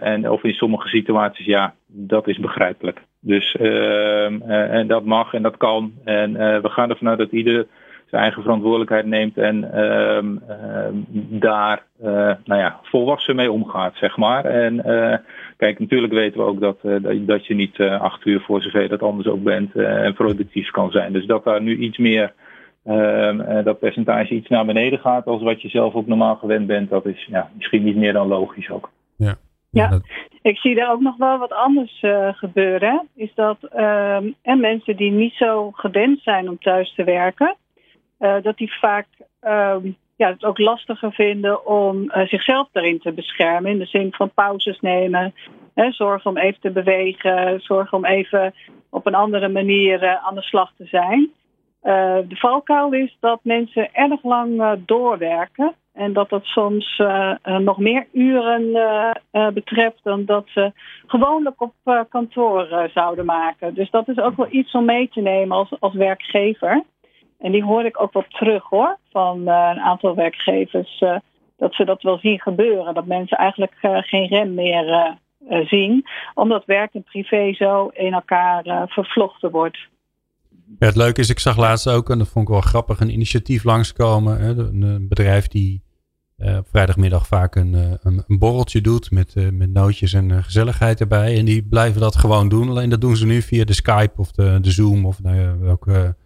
[0.00, 3.00] en, of in sommige situaties, ja, dat is begrijpelijk.
[3.20, 5.92] Dus, ehm, en dat mag en dat kan.
[6.04, 7.66] En we gaan ervan uit dat ieder
[8.06, 10.36] zijn eigen verantwoordelijkheid neemt en ehm,
[11.40, 11.82] daar
[12.44, 14.44] nou ja, volwassen mee omgaat, zeg maar.
[14.44, 14.82] En
[15.56, 18.88] Kijk, natuurlijk weten we ook dat, uh, dat je niet uh, acht uur voor zover
[18.88, 21.12] dat anders ook bent uh, en productief kan zijn.
[21.12, 22.32] Dus dat daar nu iets meer,
[22.84, 26.90] ehm, dat percentage iets naar beneden gaat als wat je zelf ook normaal gewend bent,
[26.90, 28.90] dat is ja, misschien niet meer dan logisch ook.
[29.16, 29.36] Ja.
[29.70, 30.00] Ja,
[30.42, 33.08] ik zie daar ook nog wel wat anders gebeuren.
[33.14, 37.56] Is dat ehm, en mensen die niet zo gewend zijn om thuis te werken,
[38.18, 39.06] dat die vaak
[39.40, 43.70] ehm, ja, het ook lastiger vinden om uh, zichzelf daarin te beschermen.
[43.70, 45.34] In de zin van pauzes nemen,
[45.74, 48.54] hè, zorgen om even te bewegen, zorgen om even
[48.90, 51.30] op een andere manier uh, aan de slag te zijn.
[51.82, 55.74] Uh, de valkuil is dat mensen erg lang doorwerken.
[55.92, 57.02] En dat dat soms
[57.42, 58.72] nog meer uren
[59.54, 60.72] betreft dan dat ze
[61.06, 63.74] gewoonlijk op kantoor zouden maken.
[63.74, 66.84] Dus dat is ook wel iets om mee te nemen als, als werkgever.
[67.38, 71.00] En die hoor ik ook wel terug hoor, van uh, een aantal werkgevers.
[71.00, 71.16] Uh,
[71.56, 72.94] dat ze dat wel zien gebeuren.
[72.94, 75.16] Dat mensen eigenlijk uh, geen rem meer
[75.48, 76.04] zien.
[76.34, 79.78] Omdat werk en privé zo in elkaar vervlochten wordt.
[80.78, 83.64] Het leuke is, ik zag laatst ook, en dat vond ik wel grappig, een initiatief
[83.64, 84.40] langskomen.
[84.40, 85.82] Hè, een bedrijf die
[86.36, 91.38] eh, op vrijdagmiddag vaak een, eh, een, borreltje doet met, met nootjes en gezelligheid erbij.
[91.38, 92.68] En die blijven dat gewoon doen.
[92.68, 96.16] Alleen dat doen ze nu via de Skype of de, de Zoom of nou welke.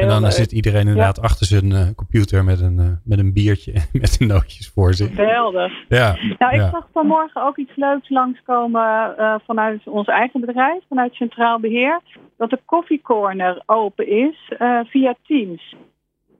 [0.00, 4.18] En dan zit iedereen inderdaad achter zijn computer met een, met een biertje en met
[4.18, 5.14] de nootjes voor zich.
[5.14, 5.72] Geweldig.
[5.88, 6.16] Ja.
[6.38, 9.14] Nou, ik zag vanmorgen ook iets leuks langskomen
[9.46, 12.00] vanuit ons eigen bedrijf, vanuit Centraal Beheer.
[12.36, 14.52] Dat de koffiecorner open is
[14.84, 15.74] via Teams.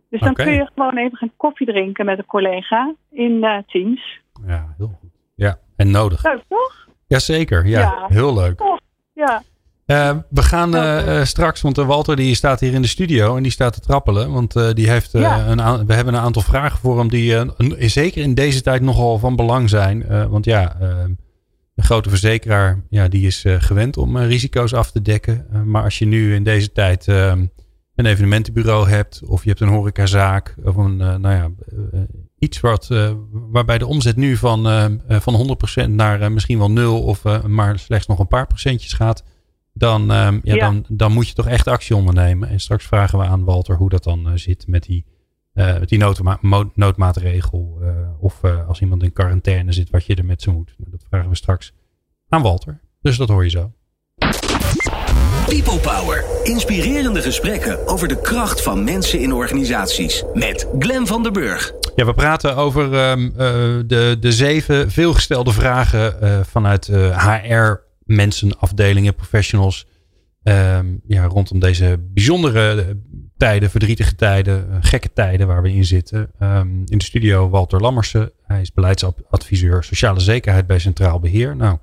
[0.09, 4.21] Dus dan kun je gewoon even een koffie drinken met een collega in Teams.
[4.47, 5.11] Ja, heel goed.
[5.35, 6.25] Ja, en nodig.
[6.25, 6.89] Leuk, toch?
[7.07, 8.07] Jazeker, ja, ja.
[8.09, 8.57] heel leuk.
[8.57, 8.81] Toch,
[9.13, 9.43] ja.
[9.93, 13.53] Uh, we gaan uh, straks, want Walter die staat hier in de studio en die
[13.53, 14.33] staat te trappelen.
[14.33, 15.47] Want die heeft, ja.
[15.47, 17.37] een we hebben een aantal vragen voor hem die
[17.79, 20.29] zeker in deze tijd nogal van belang zijn.
[20.29, 21.19] want ja, een
[21.77, 25.47] grote verzekeraar ja, die is gewend om risico's af te dekken.
[25.65, 27.47] maar als je nu in deze tijd ehm,
[27.95, 31.51] een evenementenbureau hebt, of je hebt een horecazaak, of een, nou ja,
[32.39, 32.91] iets wat,
[33.31, 34.63] waarbij de omzet nu van,
[35.09, 39.23] van 100% naar misschien wel nul, of maar slechts nog een paar procentjes gaat,
[39.73, 42.49] dan, ja, ja, Dan, dan moet je toch echt actie ondernemen.
[42.49, 45.05] En straks vragen we aan Walter hoe dat dan zit met die,
[45.53, 46.39] met die noodma
[46.75, 47.79] noodmaatregel,
[48.21, 50.75] of als iemand in quarantaine zit, wat je er met ze moet.
[50.79, 51.73] Nou, dat vragen we straks
[52.29, 52.81] aan Walter.
[53.01, 53.73] Dus dat hoor je zo.
[55.47, 56.25] People Power.
[56.43, 60.25] Inspirerende gesprekken over de kracht van mensen in organisaties.
[60.35, 61.73] Met Glen van der Burg.
[61.97, 63.31] Ja, we praten over uh,
[63.87, 67.71] de, de zeven veelgestelde vragen uh, vanuit HR, eh,
[68.05, 69.87] mensen, afdelingen, professionals.
[70.43, 72.97] Ehm, ja, rondom deze bijzondere
[73.37, 76.31] tijden, verdrietige tijden, gekke tijden waar we in zitten.
[76.41, 78.33] Um, in de studio Walter Lammersen.
[78.43, 81.57] Hij is beleidsadviseur sociale zekerheid bij Centraal Beheer.
[81.57, 81.79] Nou,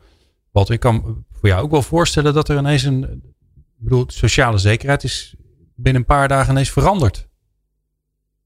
[0.52, 3.22] Walter, ik kan voor jou ook wel voorstellen dat er ineens een
[3.80, 5.36] ik bedoel, sociale zekerheid is
[5.76, 7.28] binnen een paar dagen ineens veranderd.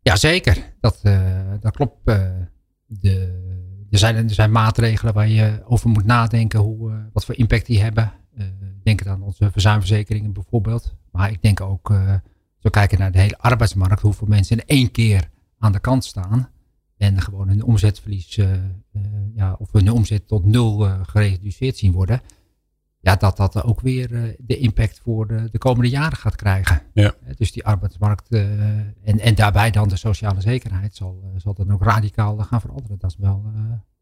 [0.02, 2.06] Jazeker, dat, uh, dat klopt.
[2.86, 3.42] De,
[3.94, 7.66] er, zijn, er zijn maatregelen waar je over moet nadenken hoe, uh, wat voor impact
[7.66, 8.12] die hebben.
[8.84, 10.96] denk aan onze verzuimverzekeringen bijvoorbeeld.
[11.12, 11.94] Maar ik denk ook,
[12.60, 15.30] zo kijken naar de hele arbeidsmarkt, hoeveel mensen in één keer
[15.60, 16.50] aan de kant staan.
[16.98, 18.40] En gewoon hun omzetverlies,
[19.36, 22.22] ja, of hun omzet tot nul gereduceerd zien worden
[23.04, 26.82] ja, dat dat ook weer uh, de impact voor de, de, komende jaren gaat krijgen.
[26.94, 27.13] Ja.
[27.38, 28.42] dus die arbeidsmarkt uh,
[29.04, 32.98] en, en daarbij dan de sociale zekerheid zal, zal dan ook radicaal gaan veranderen.
[33.00, 33.46] Dat is wel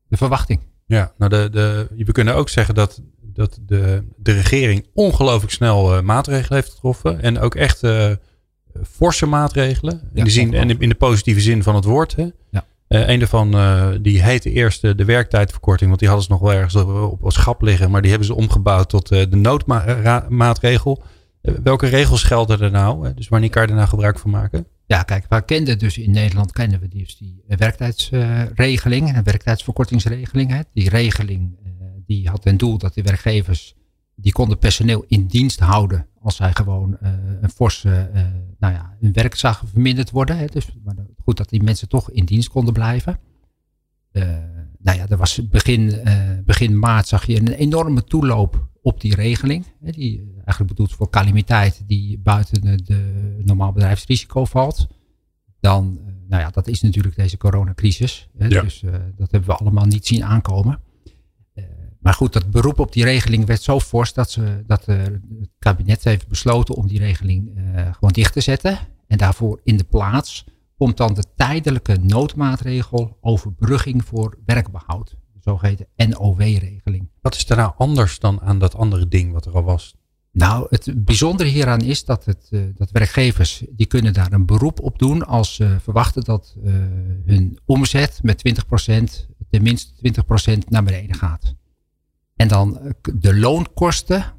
[0.07, 0.59] de verwachting.
[0.85, 6.03] Ja, nou de, de, we kunnen ook zeggen dat, dat de, de regering ongelooflijk snel
[6.03, 7.21] maatregelen heeft getroffen.
[7.21, 7.81] En ook echt
[8.83, 9.93] forse maatregelen.
[9.93, 12.15] In, ja, de zin, en in de positieve zin van het woord.
[12.15, 12.27] Hè?
[12.49, 12.65] Ja.
[12.91, 16.53] Uh, een daarvan uh, die heette eerst de werktijdverkorting, want die hadden ze nog wel
[16.53, 21.03] ergens op, schap liggen, maar die hebben ze omgebouwd tot de noodmaatregel.
[21.41, 23.13] welke regels gelden er nou?
[23.13, 24.67] dus wanneer kan je er nou gebruik van maken?
[24.85, 30.51] Ja, kijk, we kenden dus in Nederland kennen we dus die werktijdsregeling, een werktijdsverkortingsregeling.
[30.51, 30.59] Hè.
[30.73, 31.57] Die regeling
[32.05, 33.75] die had ten doel dat de werkgevers
[34.15, 36.97] die konden personeel in dienst houden als zij gewoon
[37.41, 38.09] een forse,
[38.59, 40.37] nou ja, hun werk zagen verminderd worden.
[40.37, 40.45] Hè.
[40.45, 43.19] Dus, maar goed dat die mensen toch in dienst konden blijven.
[44.11, 44.23] Uh,
[44.79, 46.01] nou ja, er was begin,
[46.45, 49.65] begin maart zag je een enorme toeloop op die regeling.
[49.83, 54.87] Hè, die eigenlijk bedoeld voor calamiteit die buiten de, de normaal bedrijfsrisico valt.
[55.59, 58.29] Dan, nou ja, dat is natuurlijk deze coronacrisis.
[58.37, 58.61] Hè, ja.
[58.61, 58.83] Dus
[59.15, 60.79] dat hebben we allemaal niet zien aankomen.
[62.01, 65.19] Maar goed, dat beroep op die regeling werd zo fors dat, ze, dat het
[65.59, 68.79] kabinet heeft besloten om die regeling gewoon dicht te zetten.
[69.07, 70.45] En daarvoor in de plaats
[70.77, 75.09] komt dan de tijdelijke noodmaatregel overbrugging voor werkbehoud.
[75.09, 77.09] De zogeheten NOW-regeling.
[77.21, 79.95] Wat is er nou anders dan aan dat andere ding wat er al was?
[80.31, 84.79] Nou, het bijzondere hieraan is dat, het, uh, dat werkgevers die kunnen daar een beroep
[84.79, 86.73] op doen als ze verwachten dat uh,
[87.25, 89.03] hun omzet met 20%,
[89.49, 90.13] tenminste
[90.55, 91.55] 20% naar beneden gaat.
[92.41, 94.33] En dan uh, de loonkosten,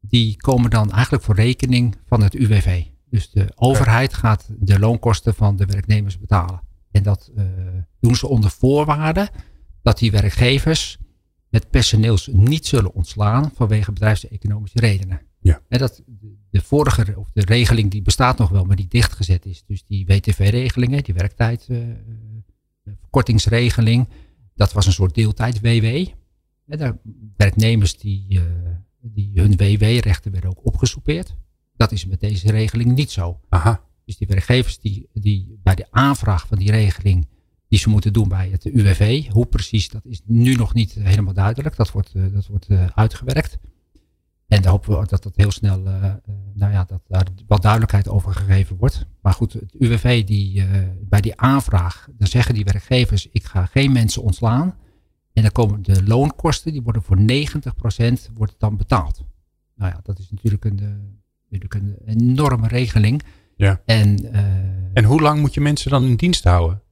[0.00, 2.84] die komen dan eigenlijk voor rekening van het UWV.
[3.10, 6.62] Dus de overheid gaat de loonkosten van de werknemers betalen.
[6.90, 7.44] En dat uh,
[8.00, 9.30] doen ze onder voorwaarde
[9.82, 10.98] dat die werkgevers
[11.50, 15.20] het personeels niet zullen ontslaan vanwege bedrijfseconomische redenen.
[15.40, 15.60] Ja.
[15.68, 16.02] En dat,
[16.50, 19.64] de vorige, of de regeling die bestaat nog wel, maar die dichtgezet is.
[19.66, 24.14] Dus die WTV-regelingen, die werktijdverkortingsregeling, uh,
[24.54, 26.06] dat was een soort deeltijd-WW.
[26.68, 27.00] En
[27.36, 28.42] werknemers die, uh,
[29.00, 31.36] die hun WW-rechten werden ook opgesoupeerd.
[31.76, 33.40] Dat is met deze regeling niet zo.
[33.48, 33.84] Aha.
[34.04, 37.26] Dus die werkgevers die, die bij de aanvraag van die regeling
[37.68, 39.28] die ze moeten doen bij het UWV.
[39.28, 41.76] Hoe precies, dat is nu nog niet helemaal duidelijk.
[41.76, 43.58] Dat wordt, eh, dat wordt uh, uitgewerkt.
[44.46, 45.78] En dan hopen we dat dat heel snel
[46.54, 49.06] nou ja, dat daar wat duidelijkheid over gegeven wordt.
[49.20, 50.64] Maar goed, het UWV die,
[51.00, 54.76] bij die aanvraag, dan zeggen die werkgevers, ik ga geen mensen ontslaan.
[55.38, 57.22] En dan komen de loonkosten, die worden voor 90%
[58.34, 59.24] wordt dan betaald.
[59.74, 60.80] Nou ja, dat is natuurlijk een,
[61.50, 63.22] natuurlijk een enorme regeling.
[63.56, 63.80] Ja.
[63.84, 64.32] En,
[64.92, 66.82] en hoe lang moet je mensen dan in dienst houden?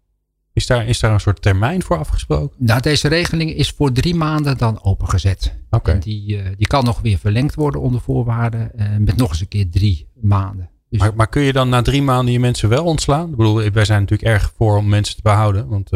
[0.52, 2.56] Is daar, is daar een soort termijn voor afgesproken?
[2.66, 5.54] Nou, deze regeling is voor drie maanden dan opengezet.
[5.70, 5.90] Oké.
[5.90, 8.70] En die, uh, die kan nog weer verlengd worden onder voorwaarden.
[8.76, 10.70] Uh, met nog eens een keer drie maanden.
[10.88, 13.30] Dus maar, maar, kun je dan na drie maanden je mensen wel ontslaan?
[13.30, 15.68] Ik bedoel, wij zijn natuurlijk erg voor om mensen te behouden.
[15.68, 15.90] Want.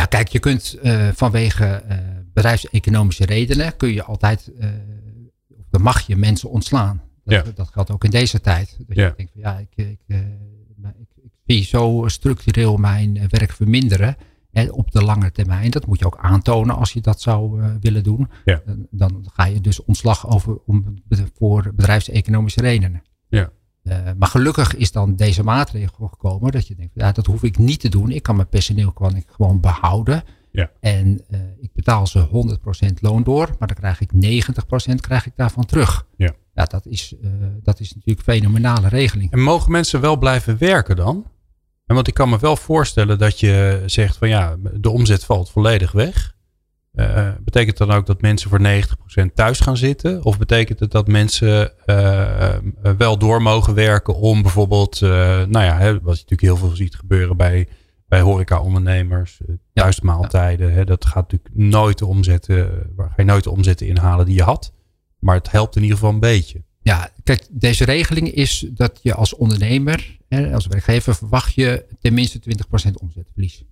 [0.00, 0.78] Ja, kijk, je kunt
[1.14, 1.82] vanwege
[2.32, 4.52] bedrijfseconomische redenen kun je altijd,
[5.70, 7.02] dan mag je mensen ontslaan.
[7.24, 7.52] Dat, ja.
[7.54, 8.76] dat geldt ook in deze tijd.
[8.86, 9.06] Dat ja.
[9.06, 10.20] je denkt van ja, ik, ik
[11.46, 14.16] zie zo structureel mijn eh, werk verminderen
[14.70, 15.70] op de lange termijn.
[15.70, 18.30] Dat moet je ook aantonen als je dat zou uh, willen doen.
[18.44, 18.62] Ja.
[18.90, 20.94] Dan ga je dus ontslag over om,
[21.34, 23.02] voor bedrijfseconomische redenen.
[23.90, 27.58] Uh, maar gelukkig is dan deze maatregel gekomen dat je denkt, ja, dat hoef ik
[27.58, 28.10] niet te doen.
[28.10, 30.22] Ik kan mijn personeel kan ik gewoon behouden.
[30.52, 30.70] Ja.
[30.80, 32.26] En uh, ik betaal ze
[32.88, 34.10] 100% loon door, maar dan krijg ik
[34.92, 36.06] 90% krijg ik daarvan terug.
[36.16, 36.34] Ja.
[36.54, 37.14] Ja, dat is,
[37.62, 39.32] dat is natuurlijk een fenomenale regeling.
[39.32, 41.26] En mogen mensen wel blijven werken dan?
[41.86, 45.50] En want ik kan me wel voorstellen dat je zegt van ja, de omzet valt
[45.50, 46.34] volledig weg.
[46.94, 48.60] Uh, betekent dan ook dat mensen voor
[49.30, 50.24] 90% thuis gaan zitten?
[50.24, 52.54] Of betekent het dat mensen uh,
[52.96, 55.10] wel door mogen werken om bijvoorbeeld, uh,
[55.44, 57.68] nou ja, hè, wat je natuurlijk heel veel ziet gebeuren bij,
[58.08, 59.40] bij horeca-ondernemers,
[59.72, 60.68] thuismaaltijden.
[60.68, 60.74] Ja.
[60.74, 64.34] Hè, dat gaat natuurlijk nooit de omzetten, waar ga je nooit de omzetten inhalen die
[64.34, 64.72] je had.
[65.18, 66.62] Maar het helpt in ieder geval een beetje.
[66.82, 70.18] Ja, kijk, deze regeling is dat je als ondernemer,
[70.52, 72.40] als werkgever, verwacht je tenminste
[72.88, 73.64] 20% omzetverlies.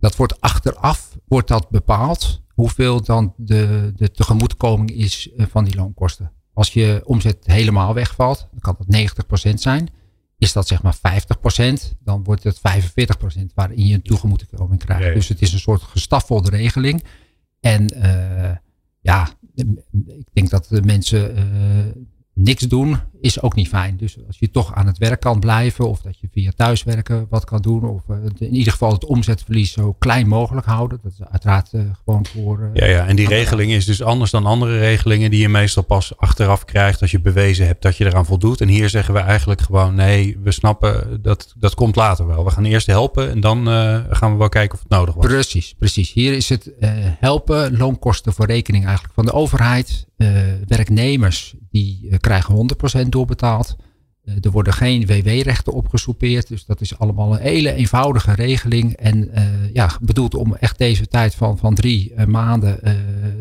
[0.00, 5.76] Dat wordt achteraf wordt dat bepaald hoeveel dan de, de tegemoetkoming is eh, van die
[5.76, 6.32] loonkosten.
[6.52, 9.14] Als je omzet helemaal wegvalt, dan kan dat
[9.50, 9.88] 90% zijn.
[10.38, 10.98] Is dat zeg maar 50%,
[12.04, 12.60] dan wordt het 45%
[13.54, 15.02] waarin je een tegemoetkoming krijgt.
[15.02, 15.14] Ja, ja.
[15.14, 17.04] Dus het is een soort gestaffelde regeling.
[17.60, 18.50] En uh,
[19.00, 19.28] ja,
[20.06, 21.44] ik denk dat de mensen uh,
[22.34, 23.96] niks doen is ook niet fijn.
[23.96, 27.44] Dus als je toch aan het werk kan blijven of dat je via thuiswerken wat
[27.44, 30.98] kan doen of uh, in ieder geval het omzetverlies zo klein mogelijk houden.
[31.02, 32.60] Dat is uiteraard uh, gewoon voor...
[32.60, 35.82] Uh, ja, ja, en die regeling is dus anders dan andere regelingen die je meestal
[35.82, 38.60] pas achteraf krijgt als je bewezen hebt dat je eraan voldoet.
[38.60, 42.44] En hier zeggen we eigenlijk gewoon nee, we snappen dat dat komt later wel.
[42.44, 43.66] We gaan eerst helpen en dan
[44.10, 45.26] gaan we wel kijken of het nodig was.
[45.26, 46.12] Precies, precies.
[46.12, 46.70] Hier is het
[47.18, 50.06] helpen, loonkosten voor rekening eigenlijk van de overheid.
[50.66, 52.68] werknemers die krijgen
[53.04, 53.76] 100% doorbetaald.
[54.24, 56.48] Uh, er worden geen WW-rechten opgesoupeerd.
[56.48, 58.92] Dus dat is allemaal een hele eenvoudige regeling.
[58.92, 62.80] En uh, ja, bedoeld om echt deze tijd van, van drie uh, maanden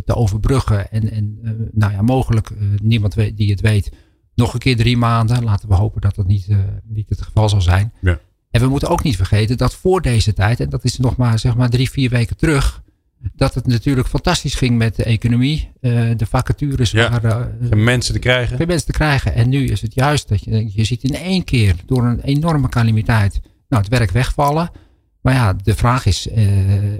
[0.05, 0.91] te overbruggen.
[0.91, 1.39] En, en
[1.71, 2.49] nou ja, mogelijk,
[2.81, 3.91] niemand weet, die het weet,
[4.35, 5.43] nog een keer drie maanden.
[5.43, 6.47] Laten we hopen dat dat niet,
[6.83, 7.93] niet het geval zal zijn.
[8.01, 8.19] Ja.
[8.51, 11.39] En we moeten ook niet vergeten dat voor deze tijd, en dat is nog maar,
[11.39, 12.81] zeg maar drie, vier weken terug
[13.35, 15.71] dat het natuurlijk fantastisch ging met de economie.
[15.81, 17.57] Uh, de vacatures ja, waren...
[17.61, 18.57] Uh, geen mensen te krijgen.
[18.57, 19.33] Geen mensen te krijgen.
[19.33, 22.69] En nu is het juist dat je, je ziet in één keer door een enorme
[22.69, 24.71] calamiteit nou, het werk wegvallen.
[25.21, 26.43] Maar ja, de vraag is uh,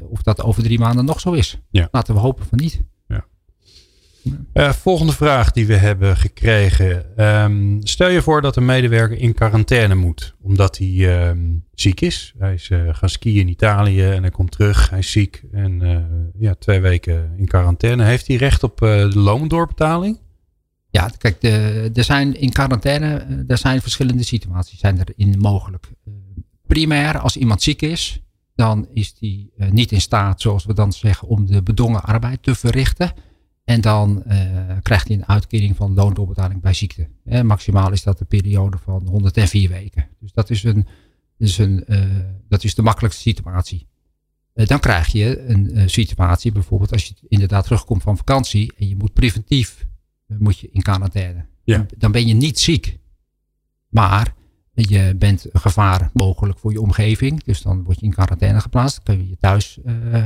[0.10, 1.60] of dat over drie maanden nog zo is.
[1.69, 1.88] Ja.
[1.91, 2.82] Laten we hopen van niet.
[4.53, 7.23] Uh, volgende vraag die we hebben gekregen.
[7.43, 10.36] Um, stel je voor dat een medewerker in quarantaine moet.
[10.41, 12.34] Omdat hij um, ziek is.
[12.38, 14.89] Hij is uh, gaan skiën in Italië en hij komt terug.
[14.89, 15.97] Hij is ziek en uh,
[16.39, 18.03] ja, twee weken in quarantaine.
[18.03, 20.19] Heeft hij recht op de loondoorbetaling?
[20.89, 21.43] Ja, kijk,
[21.97, 25.88] er zijn in quarantaine er zijn verschillende situaties zijn erin mogelijk.
[26.67, 28.21] primair, als iemand ziek is,
[28.55, 32.55] dan is hij niet in staat, zoals we dan zeggen, om de bedongen arbeid te
[32.55, 33.13] verrichten.
[33.69, 34.36] En dan uh,
[34.82, 37.08] krijgt hij een uitkering van loondoorbetaling bij ziekte.
[37.25, 40.08] En maximaal is dat de periode van 104 weken.
[40.19, 40.88] Dus dat is, een,
[41.38, 42.05] dus een, uh,
[42.47, 43.88] dat is de makkelijkste situatie.
[44.53, 48.95] Uh, dan krijg je een situatie, bijvoorbeeld als je inderdaad terugkomt van vakantie en je
[48.95, 49.86] moet preventief
[50.27, 51.45] moet je in quarantaine.
[51.63, 51.86] Ja.
[51.97, 52.97] Dan ben je niet ziek.
[53.89, 54.34] Maar
[54.73, 57.43] je bent een gevaar mogelijk voor je omgeving.
[57.43, 59.01] Dus dan word je in quarantaine geplaatst.
[59.03, 59.79] Dan kun je thuis,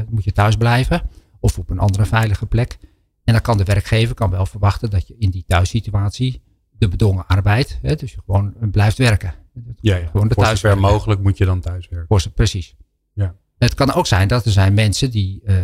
[0.09, 1.09] moet je thuis blijven.
[1.39, 2.77] Of op een andere veilige plek.
[3.23, 6.41] En dan kan de werkgever kan wel verwachten dat je in die thuissituatie
[6.77, 9.33] de bedongen arbeid, hè, dus je gewoon blijft werken.
[9.79, 10.07] Ja, ja.
[10.07, 12.07] Gewoon de voor zover mogelijk moet je dan thuiswerken.
[12.07, 12.75] Voor, precies.
[13.13, 13.35] Ja.
[13.57, 15.55] Het kan ook zijn dat er zijn mensen die uh,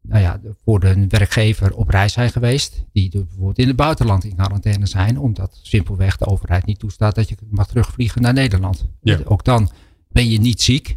[0.00, 2.84] nou ja, voor de werkgever op reis zijn geweest.
[2.92, 5.18] Die bijvoorbeeld in het buitenland in quarantaine zijn.
[5.18, 8.86] Omdat simpelweg de overheid niet toestaat dat je mag terugvliegen naar Nederland.
[9.00, 9.18] Ja.
[9.24, 9.70] Ook dan
[10.08, 10.96] ben je niet ziek.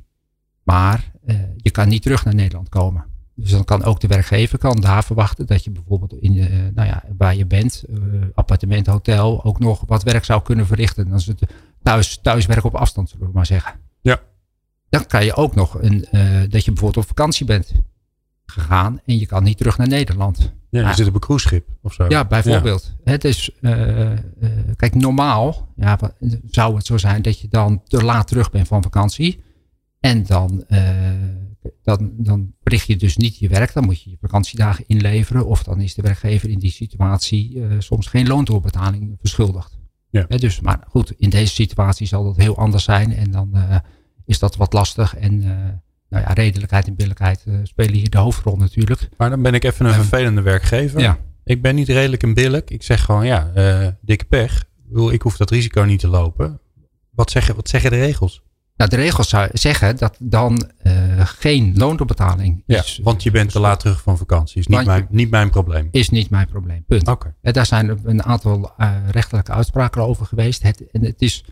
[0.64, 3.06] Maar uh, je kan niet terug naar Nederland komen.
[3.42, 6.88] Dus dan kan ook de werkgever kan daar verwachten dat je bijvoorbeeld in de, nou
[6.88, 7.98] ja, waar je bent, uh,
[8.34, 11.10] appartement, hotel, ook nog wat werk zou kunnen verrichten.
[11.10, 11.42] Dan is het
[11.84, 13.80] thuis, thuiswerk op afstand, zullen we maar zeggen.
[14.02, 14.20] Ja.
[14.90, 17.72] Dan kan je ook nog een, uh, dat je bijvoorbeeld op vakantie bent
[18.46, 20.38] gegaan en je kan niet terug naar Nederland.
[20.40, 22.06] Ja, je nou, zit op een cruiseschip of zo.
[22.08, 22.96] Ja, bijvoorbeeld.
[23.04, 23.12] Ja.
[23.12, 24.12] Het is, uh,
[24.76, 26.00] kijk, normaal ja,
[26.46, 29.44] zou het zo zijn dat je dan te laat terug bent van vakantie.
[30.00, 30.64] En dan,
[31.84, 33.74] dan, dan verricht je dus niet je werk.
[33.74, 35.46] Dan moet je je vakantiedagen inleveren.
[35.46, 39.78] Of dan is de werkgever in die situatie soms geen loontoorbetaling verschuldigd.
[40.10, 40.26] Ja.
[40.26, 43.14] dus, maar goed, in deze situatie zal dat heel anders zijn.
[43.14, 43.58] En dan
[44.26, 45.16] is dat wat lastig.
[45.16, 45.38] En
[46.10, 49.10] nou ja, redelijkheid en billijkheid spelen hier de hoofdrol natuurlijk.
[49.18, 51.00] Maar dan ben ik even een vervelende werkgever.
[51.00, 51.18] Ja.
[51.44, 52.70] Ik ben niet redelijk en billijk.
[52.70, 53.52] Ik zeg gewoon, ja,
[54.02, 54.66] dikke pech.
[55.12, 56.60] Ik hoef dat risico niet te lopen.
[57.10, 58.42] Wat zeggen, wat zeggen de regels?
[58.76, 60.70] Nou, de regels zeggen dat dan
[61.26, 63.00] geen loondoorbetaling ja, is.
[63.04, 64.60] Want je bent te laat terug van vakantie.
[64.60, 65.88] Is niet, mijn, niet mijn probleem.
[65.92, 66.84] Is niet mijn probleem.
[66.88, 67.08] Punt.
[67.08, 67.34] Okay.
[67.42, 68.72] Daar zijn een aantal
[69.12, 70.64] rechtelijke uitspraken over geweest.
[70.64, 71.44] Het, en het is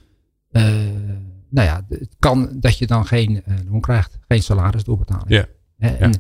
[1.50, 4.18] nou ja, het kan dat je dan geen uh, loon krijgt.
[4.28, 5.30] Geen salaris doorbetaling.
[5.30, 5.46] Ja.
[5.78, 6.20] En ja.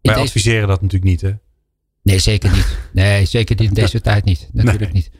[0.00, 1.32] Wij adviseren dat natuurlijk niet, hè?
[2.02, 2.78] Nee, zeker niet.
[2.92, 4.48] Nee, zeker niet in deze tijd niet.
[4.52, 4.92] Natuurlijk nee.
[4.92, 5.10] niet.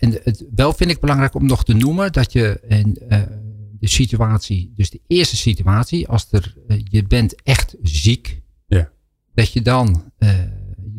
[0.00, 3.18] En het, wel vind ik belangrijk om nog te noemen dat je in uh,
[3.82, 8.90] de situatie, dus de eerste situatie, als er, uh, je bent echt ziek, ja.
[9.34, 10.12] dat je dan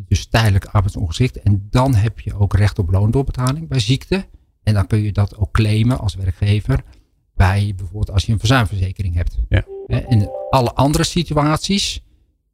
[0.08, 4.26] dus tijdelijk arbeidsongeschikt en dan heb je ook recht op loondoorbetaling bij ziekte.
[4.62, 6.84] En dan kun je dat ook claimen als werkgever
[7.34, 9.38] bij bijvoorbeeld als je een verzuimverzekering hebt.
[9.48, 9.64] Ja.
[10.08, 12.04] In alle andere situaties,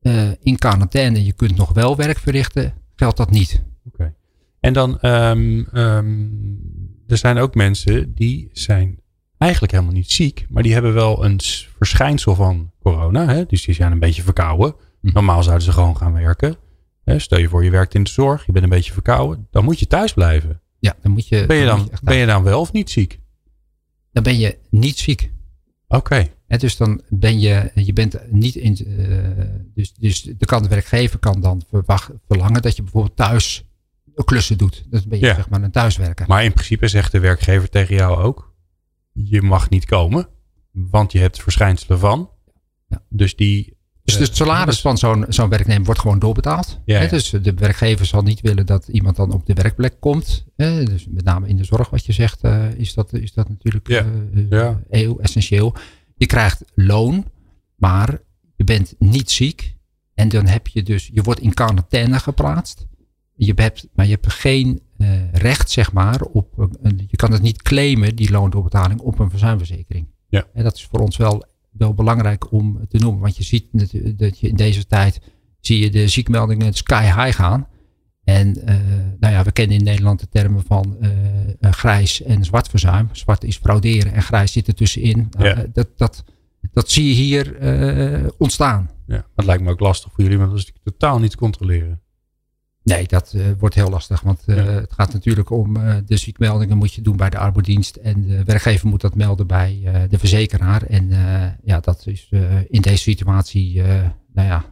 [0.03, 3.62] uh, in quarantaine, je kunt nog wel werk verrichten, geldt dat niet.
[3.87, 3.95] Oké.
[3.95, 4.14] Okay.
[4.61, 9.01] En dan, um, um, er zijn ook mensen die zijn
[9.41, 11.41] eigenlijk helemaal niet ziek, maar die hebben wel een
[11.76, 13.26] verschijnsel van corona.
[13.26, 13.47] Hè?
[13.47, 14.74] Dus die zijn een beetje verkouden.
[15.01, 15.11] Hm.
[15.12, 16.57] Normaal zouden ze gewoon gaan werken.
[17.16, 19.47] Stel je voor, je werkt in de zorg, je bent een beetje verkouden.
[19.51, 20.61] Dan moet je thuis blijven.
[20.78, 21.47] Ja, dan moet je.
[21.47, 23.20] Ben je dan, dan, je ben je dan wel of niet ziek?
[24.12, 25.30] dan ben je niet ziek.
[25.88, 26.30] Oké.
[26.47, 26.59] Okay.
[26.59, 31.18] Dus dan ben je, je bent niet in, uh, dus, dus de kan de werkgever
[31.18, 33.64] kan dan verwacht, verlangen dat je bijvoorbeeld thuis
[34.24, 34.84] klussen doet.
[34.91, 35.34] Dat ben je ja.
[35.34, 36.26] zeg maar een thuiswerker.
[36.28, 38.50] Maar in principe zegt de werkgever tegen jou ook,
[39.13, 40.29] je mag niet komen,
[40.71, 42.31] want je hebt verschijnselen van.
[42.89, 43.03] Ja.
[43.09, 46.81] Dus die dus het salaris van zo'n zo'n werknemer wordt gewoon doorbetaald.
[46.85, 47.09] Ja, ja.
[47.09, 50.45] Dus de werkgever zal niet willen dat iemand dan op de werkplek komt.
[50.57, 52.45] Dus met name in de zorg wat je zegt,
[52.77, 54.07] is dat, is dat natuurlijk ja.
[54.51, 54.81] ja.
[54.89, 55.75] heel essentieel.
[56.17, 57.25] Je krijgt loon,
[57.77, 58.21] maar
[58.57, 59.77] je bent niet ziek.
[60.15, 62.87] En dan heb je dus, je wordt in quarantaine geplaatst.
[63.47, 67.43] Je hebt, maar je hebt geen uh, recht, zeg maar, op, een, je kan het
[67.43, 70.07] niet claimen, die loondoorbetaling, op een verzuimverzekering.
[70.28, 70.47] Ja.
[70.53, 73.20] En dat is voor ons wel wel belangrijk om te noemen.
[73.20, 73.66] Want je ziet
[74.18, 75.20] dat je in deze tijd
[75.61, 77.66] zie je de ziekmeldingen sky high gaan.
[78.24, 78.74] En uh,
[79.20, 81.11] nou ja, we kennen in Nederland de termen van uh,
[81.72, 83.09] grijs en zwart verzuim.
[83.12, 85.28] Zwart is frauderen en grijs zit er tussenin.
[85.38, 85.59] Ja.
[85.59, 86.24] Uh, dat, dat,
[86.72, 87.57] dat zie je hier
[88.38, 88.91] ontstaan.
[89.07, 92.01] Ja, dat lijkt me ook lastig voor jullie, want dat is totaal niet te controleren.
[92.83, 94.20] Nee, dat uh, wordt heel lastig.
[94.20, 94.62] Want uh, ja.
[94.62, 97.97] het gaat natuurlijk om uh, de ziekmeldingen moet je doen bij de arbodienst.
[97.97, 99.78] En de werkgever moet dat melden bij
[100.09, 100.83] de verzekeraar.
[100.83, 101.11] En
[101.64, 102.28] ja, dat is
[102.68, 103.83] in deze situatie,
[104.33, 104.64] nou ja,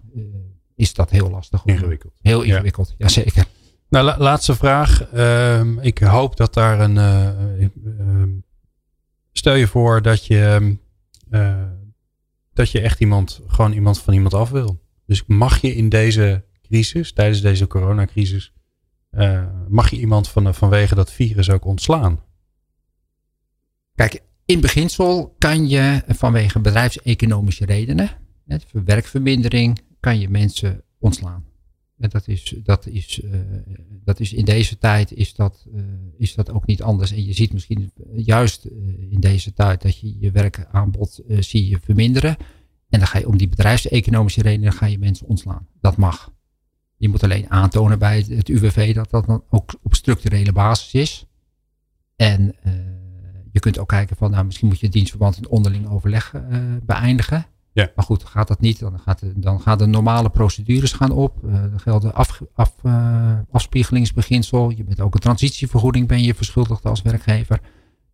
[0.74, 1.62] is dat heel lastig.
[1.64, 2.12] Ingewikkeld.
[2.20, 2.94] Heel ingewikkeld, ja.
[2.98, 3.44] jazeker.
[3.88, 5.02] Nou, la laatste vraag.
[5.02, 8.44] Ehm, ik hoop dat daar een...
[9.32, 10.76] stel je voor dat je,
[12.52, 14.80] dat je echt iemand, gewoon iemand van iemand af wil.
[15.06, 16.44] Dus mag je in deze
[17.12, 18.52] tijdens deze coronacrisis,
[19.10, 22.20] uh, mag je iemand van, vanwege dat virus ook ontslaan?
[23.94, 28.10] Kijk, in beginsel kan je vanwege bedrijfseconomische redenen,
[28.46, 31.46] hè, werkvermindering, kan je mensen ontslaan.
[31.98, 33.40] En dat is, dat is, uh,
[34.04, 35.66] dat is in deze tijd is dat,
[36.16, 37.12] is dat ook niet anders.
[37.12, 38.64] En je ziet misschien juist
[39.10, 42.36] in deze tijd dat je je werkaanbod zie je verminderen.
[42.88, 45.68] En dan ga je om die bedrijfseconomische redenen ga je mensen ontslaan.
[45.80, 46.32] Dat mag.
[46.98, 51.26] Je moet alleen aantonen bij het UWV dat dat dan ook op structurele basis is.
[52.16, 52.72] En uh,
[53.52, 56.58] je kunt ook kijken van, nou, misschien moet je het dienstverband in onderling overleg uh,
[56.82, 57.46] beëindigen.
[57.72, 57.90] Ja.
[57.94, 61.44] Maar goed, gaat dat niet, dan, gaat de, dan gaan de normale procedures gaan op.
[61.44, 62.74] Uh, geldt de af, af,
[63.50, 64.70] afspiegelingsbeginsel.
[64.70, 67.60] Je bent ook een transitievergoeding ben je verschuldigd als werkgever.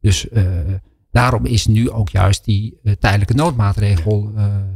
[0.01, 0.27] Dus
[1.11, 4.33] daarom is nu ook juist die tijdelijke noodmaatregel.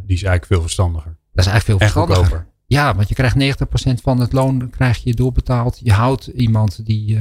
[0.06, 1.16] die is eigenlijk veel verstandiger.
[1.32, 2.46] Dat is eigenlijk veel verstandiger.
[2.68, 5.80] Ja, want je krijgt 90% van het loon krijg je doorbetaald.
[5.82, 7.20] Je houdt iemand die, uh,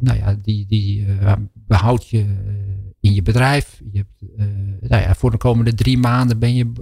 [0.00, 2.24] nou ja, die, die uh, behoudt je
[3.00, 3.82] in je bedrijf.
[3.92, 4.38] Je hebt,
[4.90, 6.72] nou ja, voor de komende drie maanden ben je,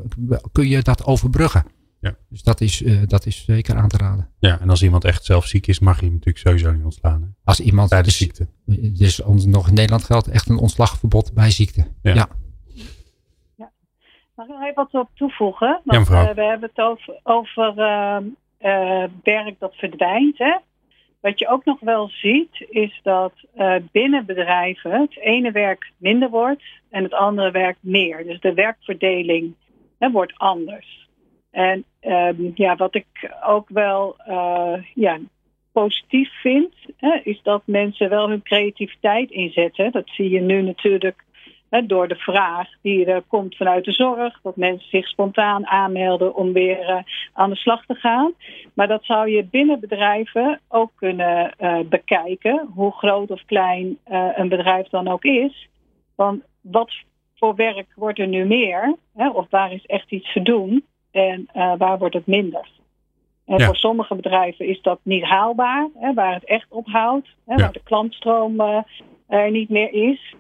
[0.53, 1.65] kun je dat overbruggen.
[2.01, 2.17] Ja.
[2.29, 4.29] Dus dat is, dat is zeker aan te raden.
[4.39, 7.23] Ja, en als iemand echt zelf ziek is, mag je hem natuurlijk sowieso niet ontslaan.
[7.23, 7.29] Hè?
[7.45, 8.49] Als iemand tijdens ziekte.
[8.93, 11.87] Dus nog in Nederland geldt echt een ontslagverbod bij ziekte.
[12.03, 12.15] Ja.
[12.15, 12.29] ja.
[14.43, 15.81] Mag ik nog even wat op toevoegen?
[15.85, 17.75] Want, ja, we hebben het over, over
[19.23, 20.39] werk dat verdwijnt.
[20.39, 20.57] Hè?
[21.21, 26.31] Wat je ook nog wel ziet, is dat uh, binnen bedrijven het ene werk minder
[26.31, 28.25] wordt en het andere werk meer.
[28.25, 29.55] Dus de werkverdeling
[29.99, 31.09] hè, wordt anders.
[31.51, 33.07] En um, ja, wat ik
[33.45, 34.17] ook wel
[34.95, 35.19] ja,
[35.73, 39.93] positief vind, hè, is dat mensen wel hun creativiteit inzetten.
[39.93, 41.25] Dat zie je nu natuurlijk
[41.81, 46.53] door de vraag die er komt vanuit de zorg, dat mensen zich spontaan aanmelden om
[46.53, 46.97] weer uh,
[47.33, 48.33] aan de slag te gaan.
[48.75, 54.29] Maar dat zou je binnen bedrijven ook kunnen uh, bekijken, hoe groot of klein uh,
[54.35, 55.69] een bedrijf dan ook is.
[56.15, 56.93] Want wat
[57.37, 58.97] voor werk wordt er nu meer?
[59.17, 61.49] Hè, of waar is echt iets te doen en
[61.79, 62.69] waar wordt het minder?
[63.47, 63.67] En ja.
[63.67, 67.61] voor sommige bedrijven is dat niet haalbaar, hè, waar het echt ophoudt, hè, ja.
[67.61, 68.61] waar de klantstroom
[69.29, 70.35] er niet meer is.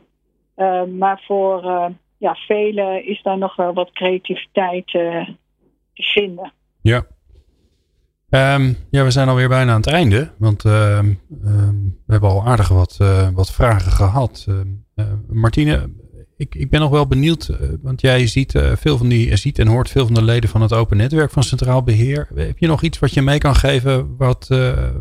[0.56, 1.86] Uh, maar voor uh,
[2.18, 5.28] ja, velen is daar nog wel wat creativiteit uh,
[5.94, 6.52] te vinden.
[6.80, 7.06] Ja.
[8.30, 10.30] Um, ja, we zijn alweer bijna aan het einde.
[10.38, 11.20] Want um,
[12.06, 12.96] we hebben al aardig wat,
[13.34, 14.46] wat vragen gehad.
[15.28, 15.90] Martine,
[16.36, 17.50] ik, ik ben nog wel benieuwd.
[17.82, 20.72] want jij ziet, veel van die, ziet en hoort veel van de leden van het
[20.72, 22.28] Open Netwerk van Centraal Beheer.
[22.34, 24.46] Heb je nog iets wat je mee kan geven wat,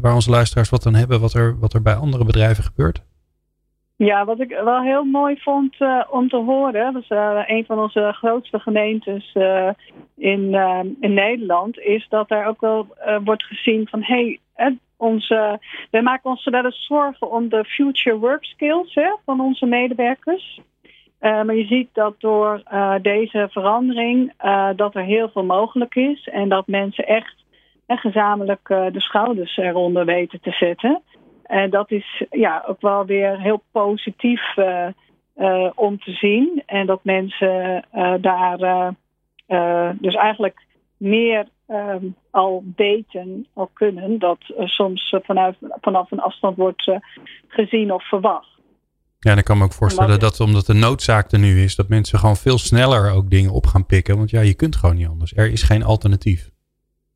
[0.02, 3.04] waar onze luisteraars wat aan hebben, wat er, wat er bij andere bedrijven gebeurt?
[4.04, 7.66] Ja, wat ik wel heel mooi vond uh, om te horen, dat is uh, een
[7.66, 9.70] van onze grootste gemeentes uh,
[10.18, 10.54] in,
[11.00, 12.88] in Nederland, is dat er ook wel
[13.24, 15.60] wordt gezien van hé, hey, onze,
[15.92, 20.60] wij maken ons wel eens zorgen om de future work skills hè, van onze medewerkers.
[21.20, 22.64] maar je ziet dat door
[23.02, 24.34] deze verandering
[24.76, 27.36] dat er heel veel mogelijk is en dat mensen echt
[27.88, 31.02] gezamenlijk de schouders eronder weten te zetten.
[31.52, 34.88] En dat is ja, ook wel weer heel positief uh,
[35.38, 36.64] uh, om te zien.
[36.66, 38.94] En dat mensen uh, daar
[39.94, 40.66] dus eigenlijk
[40.98, 46.92] meer um, al weten, al kunnen, dat soms vanuit, vanaf een afstand wordt
[47.48, 48.60] gezien of verwacht.
[49.20, 51.90] Ja, en ik kan me ook voorstellen dat omdat de noodzaak er nu is, dat
[51.90, 54.18] mensen gewoon veel sneller ook dingen op gaan pikken.
[54.18, 55.34] Want ja, je kunt gewoon niet anders.
[55.36, 56.50] Er is geen alternatief.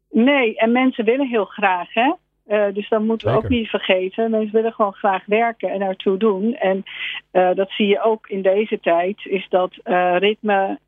[0.09, 2.13] Nee, en mensen willen heel graag, hè?
[2.47, 4.31] Uh, dus dat moeten we ook niet vergeten.
[4.31, 6.55] Mensen willen gewoon graag werken en naartoe doen.
[6.55, 6.83] En
[7.31, 10.79] uh, dat zie je ook in deze tijd, is dat uh, ritme,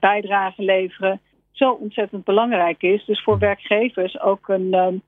[0.00, 1.20] bijdrage leveren
[1.52, 3.04] zo ontzettend belangrijk is.
[3.04, 5.02] Dus voor werkgevers ook een um,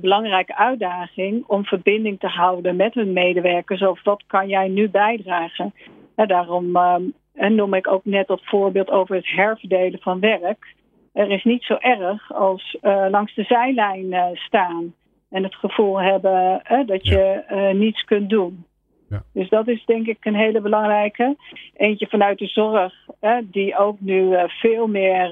[0.00, 3.82] belangrijke uitdaging om verbinding te houden met hun medewerkers.
[3.82, 5.74] Of wat kan jij nu bijdragen?
[6.14, 10.76] daarom um, noem ik ook net dat voorbeeld over het herverdelen van werk
[11.12, 14.94] er is niet zo erg als uh, langs de zijlijn uh, staan
[15.30, 17.42] en het gevoel hebben uh, dat je
[17.74, 18.66] niets kunt doen.
[19.08, 19.22] Ja.
[19.32, 21.36] Dus dat is denk ik een hele belangrijke.
[21.76, 22.94] Eentje vanuit de zorg,
[23.42, 25.30] die ook nu veel meer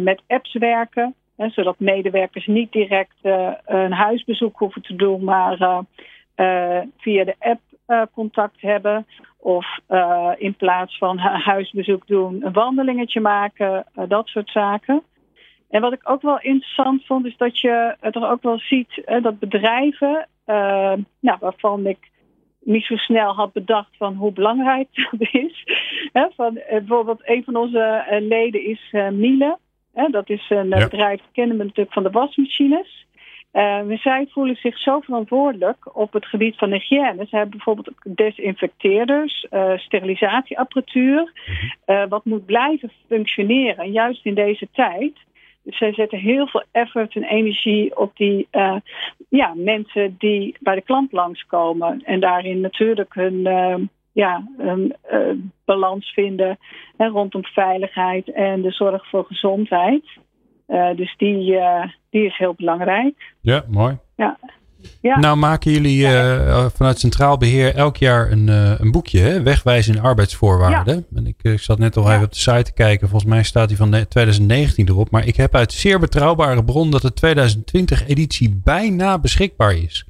[0.00, 1.14] met apps werken.
[1.36, 3.16] zodat medewerkers niet direct
[3.64, 5.84] een huisbezoek hoeven te doen, maar
[6.96, 7.60] via de app
[8.12, 9.06] contact hebben.
[9.38, 15.02] Of uh, in plaats van huisbezoek doen, een wandelingetje maken, uh, dat soort zaken.
[15.70, 19.02] En wat ik ook wel interessant vond, is dat je het er ook wel ziet
[19.22, 20.28] dat bedrijven,
[21.20, 22.10] nou, waarvan ik
[22.60, 25.64] niet zo snel had bedacht van hoe belangrijk dat is.
[26.12, 29.58] van, bijvoorbeeld een van onze leden is Miele.
[30.10, 30.88] dat is een ja.
[30.88, 33.03] bedrijf, kennen we natuurlijk van de wasmachines.
[33.54, 37.26] Uh, zij voelen zich zo verantwoordelijk op het gebied van hygiëne.
[37.28, 41.32] Ze hebben bijvoorbeeld desinfecteerders, uh, sterilisatieapparatuur,
[41.86, 45.12] uh, wat moet blijven functioneren, juist in deze tijd.
[45.62, 48.48] Dus zij zetten heel veel effort en energie op die
[49.28, 52.02] ja, mensen die bij de klant langskomen.
[52.04, 53.42] En daarin natuurlijk hun
[54.12, 54.94] ja, een
[55.64, 56.58] balans vinden
[56.96, 60.04] hè, rondom veiligheid en de zorg voor gezondheid.
[60.68, 63.34] Uh, dus die, uh, die is heel belangrijk.
[63.40, 63.98] Ja, mooi.
[64.16, 64.38] Ja.
[65.00, 65.18] Ja.
[65.18, 68.48] Nou maken jullie uh, vanuit Centraal Beheer elk jaar een,
[68.80, 69.42] een boekje, hè?
[69.42, 70.96] Wegwijzen in arbeidsvoorwaarden.
[70.96, 71.18] Ja.
[71.18, 72.12] En ik, ik zat net al ja.
[72.12, 73.08] even op de site te kijken.
[73.08, 75.10] Volgens mij staat die van 2019 erop.
[75.10, 80.06] Maar ik heb uit zeer betrouwbare bron dat de 2020 editie bijna beschikbaar is.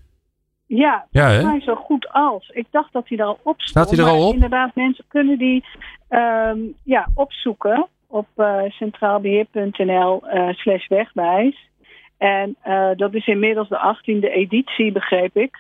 [0.67, 2.49] Ja, ja volgens mij zo goed als.
[2.49, 3.69] Ik dacht dat hij er al op stond.
[3.69, 4.35] Staat hij er al op?
[4.35, 5.65] Inderdaad, mensen kunnen die
[6.09, 11.69] um, ja, opzoeken op uh, centraalbeheer.nl uh, slash wegwijs.
[12.19, 15.59] En uh, dat is inmiddels de achttiende editie, begreep ik.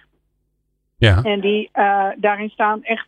[0.96, 1.22] Ja.
[1.22, 1.70] En die,
[2.16, 3.06] daarin staan echt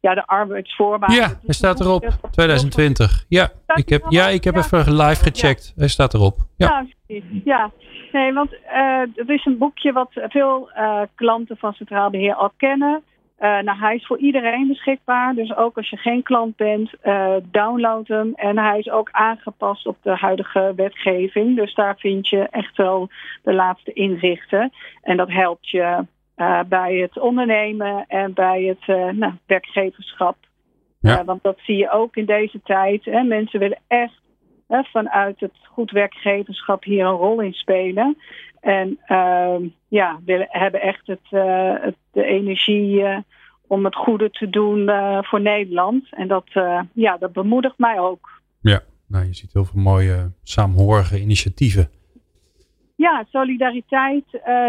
[0.00, 1.18] ja, de arbeidsvoorwaarden.
[1.18, 2.06] Ja, hij staat erop.
[2.30, 3.24] 2020.
[3.28, 5.72] Ja, ik heb, ja, ik heb even live gecheckt.
[5.76, 6.36] Hij staat erop.
[6.56, 7.70] Ja, ja, ja.
[8.12, 12.52] Nee, want uh, het is een boekje wat veel uh, klanten van Centraal Beheer al
[12.56, 13.02] kennen.
[13.40, 15.34] Uh, nou, hij is voor iedereen beschikbaar.
[15.34, 18.32] Dus ook als je geen klant bent, uh, download hem.
[18.34, 21.56] En hij is ook aangepast op de huidige wetgeving.
[21.56, 23.08] Dus daar vind je echt wel
[23.42, 24.72] de laatste inzichten.
[25.02, 30.36] En dat helpt je uh, bij het ondernemen en bij het nou, werkgeverschap.
[31.00, 31.24] Ja.
[31.24, 33.04] want dat zie je ook in deze tijd.
[33.04, 33.22] Hè.
[33.22, 34.20] Mensen willen echt
[34.68, 38.16] vanuit het goed werkgeverschap hier een rol in spelen.
[38.60, 39.56] En uh,
[39.88, 41.26] ja, we hebben echt het,
[41.82, 43.18] het de energie uh,
[43.66, 46.06] om het goede te doen uh, voor Nederland.
[46.10, 46.46] En dat,
[46.92, 48.28] ja, dat bemoedigt mij ook.
[48.60, 51.90] Ja, nou, je ziet heel veel mooie saamhorige initiatieven.
[53.00, 54.24] Ja, solidariteit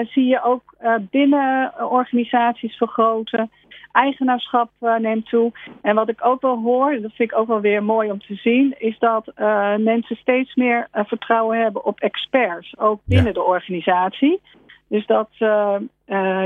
[0.10, 0.76] zie je ook
[1.10, 3.50] binnen organisaties vergroten
[3.92, 5.52] eigenaarschap uh, neemt toe.
[5.82, 8.36] En wat ik ook wel hoor, dat vind ik ook wel weer mooi om te
[8.36, 9.32] zien, is dat
[9.78, 13.34] mensen steeds meer vertrouwen hebben op experts, ook binnen ja.
[13.34, 14.42] de organisatie.
[14.88, 15.30] Dus dat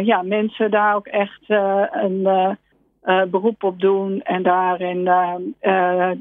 [0.03, 2.57] ja, mensen daar ook echt een
[3.29, 5.03] beroep op doen en daarin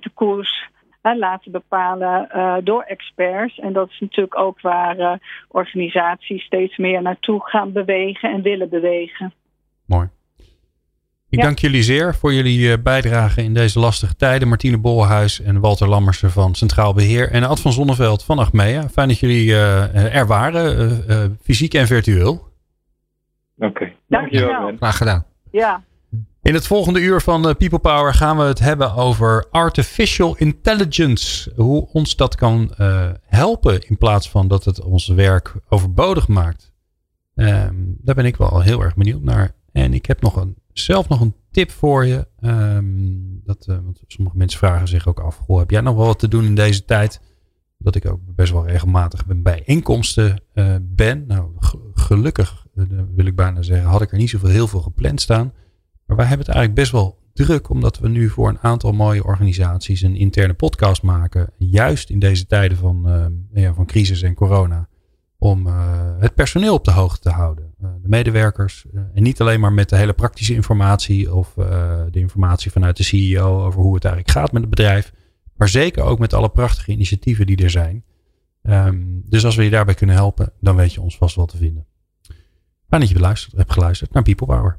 [0.00, 0.68] de koers
[1.12, 2.28] laten bepalen
[2.64, 3.58] door experts.
[3.58, 9.32] En dat is natuurlijk ook waar organisaties steeds meer naartoe gaan bewegen en willen bewegen.
[9.86, 10.08] Mooi.
[11.34, 14.48] Ik dank jullie zeer voor jullie eh, bijdrage in deze lastige tijden.
[14.48, 17.30] Martine Bolhuis en Walter Lammersen van Centraal Beheer.
[17.30, 18.88] En Ad van Zonneveld van Achmea.
[18.88, 22.30] Fijn dat jullie uh, er waren, uh, fysiek en virtueel.
[23.56, 23.96] Oké, okay.
[24.08, 24.72] dankjewel.
[24.76, 25.24] Graag gedaan.
[25.50, 25.82] Ja.
[26.44, 31.52] In het volgende uur van People Power gaan we het hebben over artificial intelligence.
[31.56, 32.70] Hoe ons dat kan
[33.22, 36.72] helpen in plaats van dat het ons werk overbodig maakt.
[37.34, 39.54] Um, daar ben ik wel heel erg benieuwd naar.
[39.72, 42.26] En ik heb nog een zelf nog een tip voor je.
[42.40, 46.06] Um, dat, uh, want sommige mensen vragen zich ook af: goh, heb jij nog wel
[46.06, 47.20] wat te doen in deze tijd?
[47.78, 51.26] Dat ik ook best wel regelmatig bij inkomsten uh, ben.
[51.26, 51.50] Nou,
[51.94, 52.66] gelukkig
[53.14, 55.52] wil ik bijna zeggen, had ik er niet zoveel heel veel gepland staan.
[56.06, 59.24] Maar wij hebben het eigenlijk best wel druk, omdat we nu voor een aantal mooie
[59.24, 61.50] organisaties een interne podcast maken.
[61.58, 63.08] Juist in deze tijden van,
[63.52, 64.88] ja, van crisis en corona
[65.38, 65.74] om uh,
[66.18, 67.74] het personeel op de hoogte te houden.
[67.82, 68.86] Uh, de medewerkers.
[69.14, 71.52] En niet alleen maar met de hele praktische informatie of
[72.10, 75.12] de informatie vanuit de CEO over hoe het eigenlijk gaat met het bedrijf.
[75.56, 78.04] Maar zeker ook met alle prachtige initiatieven die er zijn.
[78.62, 81.56] Um, dus als we je daarbij kunnen helpen, dan weet je ons vast wel te
[81.56, 81.86] vinden.
[82.88, 84.78] Fijn dat je hebt geluisterd naar People Power.